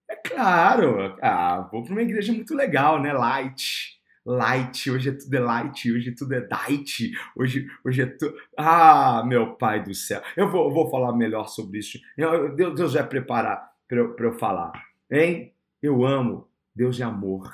É 0.09 0.15
claro. 0.15 1.17
Ah, 1.21 1.67
vou 1.71 1.83
para 1.83 1.93
uma 1.93 2.01
igreja 2.01 2.33
muito 2.33 2.53
legal, 2.55 3.01
né? 3.01 3.13
Light. 3.13 3.99
Light, 4.25 4.91
hoje 4.91 5.09
é 5.09 5.13
tudo 5.13 5.33
é 5.33 5.39
light, 5.39 5.91
hoje 5.91 6.11
tudo 6.11 6.35
é 6.35 6.41
diet, 6.41 7.11
hoje, 7.35 7.67
hoje 7.83 8.03
é 8.03 8.05
tudo. 8.05 8.35
Ah, 8.55 9.23
meu 9.25 9.55
pai 9.55 9.83
do 9.83 9.95
céu. 9.95 10.21
Eu 10.37 10.47
vou, 10.51 10.67
eu 10.67 10.73
vou 10.73 10.91
falar 10.91 11.13
melhor 11.13 11.47
sobre 11.47 11.79
isso. 11.79 11.99
Eu, 12.15 12.55
Deus, 12.55 12.75
Deus 12.75 12.93
vai 12.93 13.07
preparar 13.07 13.71
para 13.87 13.97
eu, 13.97 14.15
eu 14.15 14.33
falar. 14.33 14.73
Hein? 15.09 15.55
Eu 15.81 16.05
amo. 16.05 16.47
Deus 16.75 16.99
é 16.99 17.03
amor. 17.03 17.51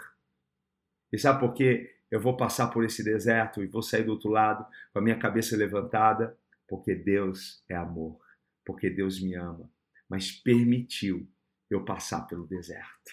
E 1.12 1.18
sabe 1.18 1.40
por 1.40 1.54
quê? 1.54 1.96
Eu 2.12 2.20
vou 2.20 2.36
passar 2.36 2.68
por 2.68 2.84
esse 2.84 3.04
deserto 3.04 3.64
e 3.64 3.68
vou 3.68 3.82
sair 3.82 4.04
do 4.04 4.12
outro 4.12 4.30
lado 4.30 4.66
com 4.92 5.00
a 5.00 5.02
minha 5.02 5.18
cabeça 5.18 5.56
levantada, 5.56 6.38
porque 6.68 6.94
Deus 6.96 7.64
é 7.70 7.76
amor, 7.76 8.20
porque 8.66 8.90
Deus 8.90 9.22
me 9.22 9.36
ama 9.36 9.70
mas 10.10 10.32
permitiu 10.32 11.28
eu 11.70 11.84
passar 11.84 12.22
pelo 12.28 12.48
deserto. 12.48 13.12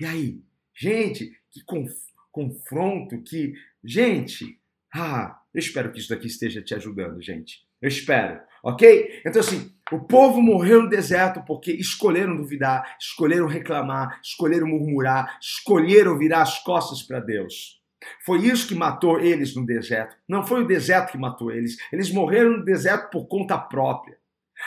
E 0.00 0.04
aí, 0.04 0.42
gente, 0.74 1.30
que 1.50 1.64
conf 1.64 1.92
confronto, 2.30 3.22
que. 3.22 3.54
Gente, 3.82 4.60
ah, 4.94 5.40
eu 5.54 5.58
espero 5.58 5.90
que 5.90 5.98
isso 5.98 6.10
daqui 6.10 6.26
esteja 6.26 6.62
te 6.62 6.74
ajudando, 6.74 7.22
gente. 7.22 7.66
Eu 7.80 7.88
espero, 7.88 8.40
ok? 8.62 9.22
Então, 9.24 9.40
assim, 9.40 9.72
o 9.92 10.00
povo 10.00 10.42
morreu 10.42 10.82
no 10.82 10.88
deserto 10.88 11.42
porque 11.46 11.72
escolheram 11.72 12.36
duvidar, 12.36 12.96
escolheram 13.00 13.46
reclamar, 13.46 14.20
escolheram 14.22 14.66
murmurar, 14.66 15.38
escolheram 15.40 16.18
virar 16.18 16.42
as 16.42 16.58
costas 16.62 17.02
para 17.02 17.20
Deus. 17.20 17.80
Foi 18.24 18.38
isso 18.46 18.68
que 18.68 18.74
matou 18.74 19.20
eles 19.20 19.54
no 19.54 19.64
deserto. 19.64 20.16
Não 20.28 20.46
foi 20.46 20.62
o 20.62 20.66
deserto 20.66 21.12
que 21.12 21.18
matou 21.18 21.50
eles. 21.50 21.76
Eles 21.92 22.10
morreram 22.10 22.58
no 22.58 22.64
deserto 22.64 23.10
por 23.10 23.26
conta 23.26 23.58
própria. 23.58 24.18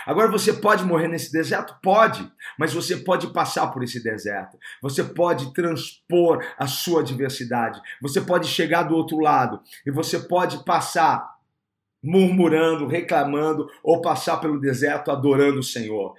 Agora 0.06 0.30
você 0.30 0.54
pode 0.54 0.84
morrer 0.84 1.08
nesse 1.08 1.32
deserto? 1.32 1.76
Pode, 1.82 2.30
mas 2.58 2.74
você 2.74 2.98
pode 2.98 3.28
passar 3.34 3.68
por 3.68 3.84
esse 3.84 4.02
deserto. 4.04 4.58
Você 4.82 5.04
pode 5.04 5.54
transpor 5.54 6.46
a 6.58 6.68
sua 6.68 7.02
adversidade. 7.02 7.82
Você 8.02 8.22
pode 8.22 8.48
chegar 8.48 8.84
do 8.84 8.96
outro 8.96 9.20
lado 9.20 9.62
e 9.86 9.92
você 9.92 10.20
pode 10.20 10.64
passar 10.64 11.38
murmurando, 12.02 12.88
reclamando 12.88 13.68
ou 13.84 14.02
passar 14.02 14.38
pelo 14.38 14.60
deserto 14.60 15.12
adorando 15.12 15.60
o 15.60 15.64
Senhor. 15.64 16.16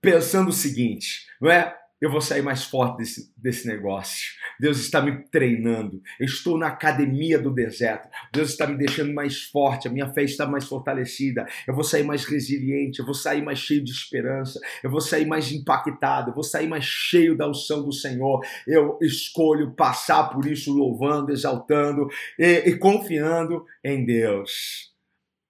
Pensando 0.00 0.50
o 0.50 0.52
seguinte, 0.52 1.26
não 1.40 1.50
é? 1.50 1.74
Eu 2.00 2.10
vou 2.10 2.20
sair 2.20 2.42
mais 2.42 2.64
forte 2.64 2.98
desse, 2.98 3.32
desse 3.36 3.66
negócio. 3.66 4.32
Deus 4.60 4.78
está 4.78 5.00
me 5.00 5.24
treinando. 5.30 6.02
Eu 6.18 6.26
estou 6.26 6.58
na 6.58 6.68
academia 6.68 7.38
do 7.38 7.52
deserto. 7.52 8.08
Deus 8.32 8.50
está 8.50 8.66
me 8.66 8.76
deixando 8.76 9.14
mais 9.14 9.44
forte. 9.44 9.88
A 9.88 9.90
minha 9.90 10.12
fé 10.12 10.22
está 10.22 10.46
mais 10.46 10.66
fortalecida. 10.66 11.46
Eu 11.66 11.74
vou 11.74 11.84
sair 11.84 12.02
mais 12.02 12.24
resiliente. 12.24 12.98
Eu 12.98 13.06
vou 13.06 13.14
sair 13.14 13.42
mais 13.42 13.58
cheio 13.58 13.82
de 13.82 13.90
esperança. 13.90 14.60
Eu 14.82 14.90
vou 14.90 15.00
sair 15.00 15.26
mais 15.26 15.50
impactado. 15.50 16.30
Eu 16.30 16.34
vou 16.34 16.44
sair 16.44 16.66
mais 16.66 16.84
cheio 16.84 17.36
da 17.36 17.48
unção 17.48 17.84
do 17.84 17.92
Senhor. 17.92 18.44
Eu 18.66 18.98
escolho 19.00 19.74
passar 19.74 20.24
por 20.30 20.46
isso 20.46 20.72
louvando, 20.72 21.32
exaltando 21.32 22.08
e, 22.38 22.70
e 22.70 22.76
confiando 22.76 23.64
em 23.82 24.04
Deus. 24.04 24.92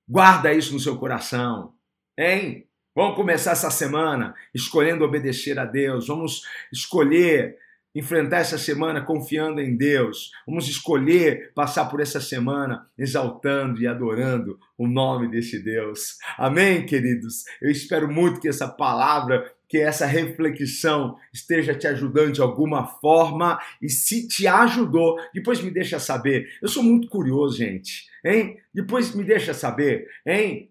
Guarda 0.09 0.53
isso 0.53 0.73
no 0.73 0.81
seu 0.81 0.99
coração, 0.99 1.73
hein? 2.19 2.69
Vamos 2.97 3.17
começar 3.17 3.51
essa 3.51 3.73
semana 3.73 4.37
escolhendo 4.55 5.05
obedecer 5.05 5.59
a 5.59 5.65
Deus. 5.65 6.07
Vamos 6.07 6.43
escolher 6.73 7.59
enfrentar 7.93 8.39
essa 8.39 8.57
semana 8.57 9.03
confiando 9.03 9.61
em 9.61 9.77
Deus. 9.77 10.31
Vamos 10.47 10.69
escolher 10.69 11.51
passar 11.57 11.87
por 11.87 12.01
essa 12.01 12.21
semana 12.21 12.87
exaltando 12.97 13.83
e 13.83 13.89
adorando 13.89 14.61
o 14.79 14.87
nome 14.87 15.29
desse 15.29 15.59
Deus. 15.59 16.19
Amém, 16.39 16.87
queridos? 16.87 17.43
Eu 17.61 17.69
espero 17.69 18.09
muito 18.09 18.41
que 18.41 18.47
essa 18.47 18.69
palavra, 18.69 19.53
que 19.69 19.79
essa 19.79 20.07
reflexão 20.07 21.17
esteja 21.33 21.75
te 21.75 21.89
ajudando 21.89 22.35
de 22.35 22.43
alguma 22.43 22.87
forma 22.87 23.59
e 23.83 23.89
se 23.89 24.29
te 24.29 24.47
ajudou, 24.47 25.17
depois 25.35 25.61
me 25.61 25.73
deixa 25.73 25.99
saber. 25.99 26.49
Eu 26.63 26.69
sou 26.69 26.83
muito 26.85 27.09
curioso, 27.09 27.57
gente, 27.57 28.09
hein? 28.25 28.57
Depois 28.73 29.13
me 29.17 29.25
deixa 29.25 29.53
saber, 29.53 30.07
hein? 30.25 30.71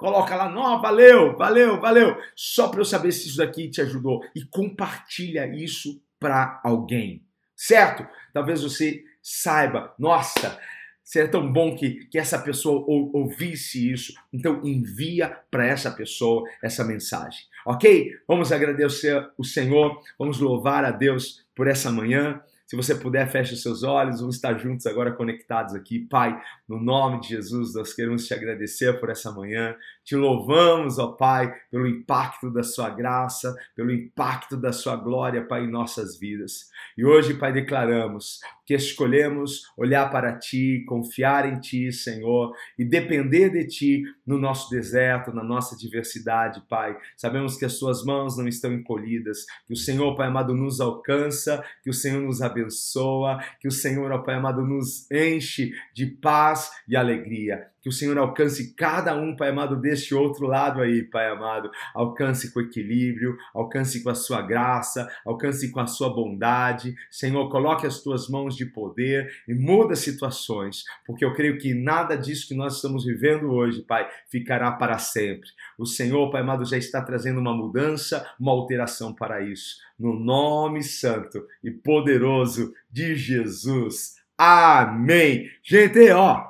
Coloca 0.00 0.34
lá, 0.34 0.48
não, 0.48 0.80
valeu, 0.80 1.36
valeu, 1.36 1.78
valeu. 1.78 2.16
Só 2.34 2.68
para 2.68 2.80
eu 2.80 2.86
saber 2.86 3.12
se 3.12 3.28
isso 3.28 3.36
daqui 3.36 3.68
te 3.68 3.82
ajudou. 3.82 4.22
E 4.34 4.42
compartilha 4.46 5.46
isso 5.54 6.02
para 6.18 6.58
alguém, 6.64 7.22
certo? 7.54 8.06
Talvez 8.32 8.62
você 8.62 9.04
saiba, 9.22 9.94
nossa, 9.98 10.58
seria 11.04 11.28
tão 11.28 11.52
bom 11.52 11.76
que, 11.76 12.06
que 12.06 12.18
essa 12.18 12.38
pessoa 12.38 12.82
ou, 12.88 13.14
ouvisse 13.14 13.92
isso. 13.92 14.14
Então 14.32 14.62
envia 14.64 15.36
para 15.50 15.66
essa 15.66 15.90
pessoa 15.90 16.48
essa 16.62 16.82
mensagem, 16.82 17.44
ok? 17.66 18.10
Vamos 18.26 18.52
agradecer 18.52 19.30
o 19.36 19.44
Senhor, 19.44 20.00
vamos 20.18 20.38
louvar 20.38 20.82
a 20.82 20.90
Deus 20.90 21.44
por 21.54 21.68
essa 21.68 21.92
manhã. 21.92 22.40
Se 22.70 22.76
você 22.76 22.94
puder, 22.94 23.28
feche 23.28 23.52
os 23.52 23.62
seus 23.62 23.82
olhos, 23.82 24.20
vamos 24.20 24.36
estar 24.36 24.56
juntos 24.56 24.86
agora 24.86 25.10
conectados 25.10 25.74
aqui. 25.74 26.06
Pai, 26.08 26.40
no 26.68 26.80
nome 26.80 27.20
de 27.20 27.30
Jesus, 27.30 27.74
nós 27.74 27.92
queremos 27.92 28.24
te 28.28 28.32
agradecer 28.32 29.00
por 29.00 29.10
essa 29.10 29.32
manhã. 29.32 29.74
Te 30.04 30.16
louvamos, 30.16 30.98
ó 30.98 31.12
Pai, 31.12 31.52
pelo 31.70 31.86
impacto 31.86 32.50
da 32.50 32.62
sua 32.62 32.90
graça, 32.90 33.54
pelo 33.76 33.92
impacto 33.92 34.56
da 34.56 34.72
sua 34.72 34.96
glória, 34.96 35.46
Pai, 35.46 35.64
em 35.64 35.70
nossas 35.70 36.18
vidas. 36.18 36.68
E 36.96 37.04
hoje, 37.04 37.34
Pai, 37.34 37.52
declaramos 37.52 38.40
que 38.66 38.74
escolhemos 38.74 39.62
olhar 39.76 40.10
para 40.10 40.38
ti, 40.38 40.84
confiar 40.86 41.44
em 41.44 41.58
ti, 41.58 41.92
Senhor, 41.92 42.52
e 42.78 42.84
depender 42.84 43.50
de 43.50 43.66
ti 43.66 44.02
no 44.26 44.38
nosso 44.38 44.70
deserto, 44.70 45.32
na 45.32 45.42
nossa 45.42 45.76
diversidade, 45.76 46.62
Pai. 46.68 46.96
Sabemos 47.16 47.56
que 47.56 47.64
as 47.64 47.74
suas 47.74 48.04
mãos 48.04 48.38
não 48.38 48.46
estão 48.46 48.72
encolhidas, 48.72 49.44
que 49.66 49.72
o 49.72 49.76
Senhor, 49.76 50.14
Pai 50.16 50.28
amado, 50.28 50.54
nos 50.54 50.80
alcança, 50.80 51.64
que 51.82 51.90
o 51.90 51.94
Senhor 51.94 52.22
nos 52.22 52.40
abençoa, 52.40 53.40
que 53.60 53.68
o 53.68 53.72
Senhor, 53.72 54.10
ó 54.12 54.18
Pai 54.18 54.36
amado, 54.36 54.64
nos 54.64 55.10
enche 55.10 55.72
de 55.94 56.06
paz 56.06 56.70
e 56.88 56.96
alegria. 56.96 57.68
Que 57.82 57.88
o 57.88 57.92
Senhor 57.92 58.16
alcance 58.18 58.74
cada 58.74 59.16
um, 59.16 59.34
Pai 59.34 59.48
amado, 59.48 59.80
deste 59.80 59.99
outro 60.14 60.46
lado 60.46 60.80
aí, 60.80 61.02
Pai 61.02 61.28
amado. 61.28 61.70
Alcance 61.94 62.52
com 62.52 62.60
equilíbrio, 62.60 63.36
alcance 63.54 64.02
com 64.02 64.10
a 64.10 64.14
sua 64.14 64.42
graça, 64.42 65.08
alcance 65.24 65.70
com 65.70 65.80
a 65.80 65.86
sua 65.86 66.08
bondade. 66.08 66.94
Senhor, 67.10 67.48
coloque 67.50 67.86
as 67.86 68.02
tuas 68.02 68.28
mãos 68.28 68.56
de 68.56 68.66
poder 68.66 69.30
e 69.48 69.54
muda 69.54 69.94
situações, 69.94 70.84
porque 71.06 71.24
eu 71.24 71.34
creio 71.34 71.58
que 71.58 71.74
nada 71.74 72.16
disso 72.16 72.48
que 72.48 72.54
nós 72.54 72.76
estamos 72.76 73.04
vivendo 73.04 73.50
hoje, 73.50 73.82
Pai, 73.82 74.08
ficará 74.30 74.72
para 74.72 74.98
sempre. 74.98 75.48
O 75.78 75.86
Senhor, 75.86 76.30
Pai 76.30 76.40
amado, 76.40 76.64
já 76.64 76.76
está 76.76 77.02
trazendo 77.02 77.40
uma 77.40 77.54
mudança, 77.54 78.26
uma 78.38 78.52
alteração 78.52 79.14
para 79.14 79.40
isso. 79.42 79.76
No 79.98 80.18
nome 80.18 80.82
santo 80.82 81.46
e 81.62 81.70
poderoso 81.70 82.72
de 82.90 83.14
Jesus. 83.14 84.14
Amém. 84.36 85.50
Gente, 85.62 86.10
ó, 86.10 86.49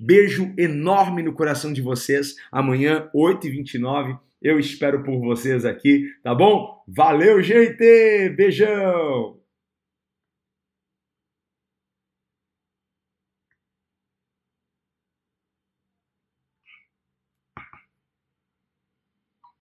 Beijo 0.00 0.54
enorme 0.56 1.22
no 1.22 1.34
coração 1.34 1.74
de 1.74 1.82
vocês. 1.82 2.34
Amanhã, 2.50 3.10
8h29, 3.14 4.18
eu 4.40 4.58
espero 4.58 5.02
por 5.02 5.20
vocês 5.20 5.66
aqui, 5.66 6.06
tá 6.22 6.34
bom? 6.34 6.82
Valeu, 6.88 7.42
gente! 7.42 8.30
Beijão! 8.30 9.39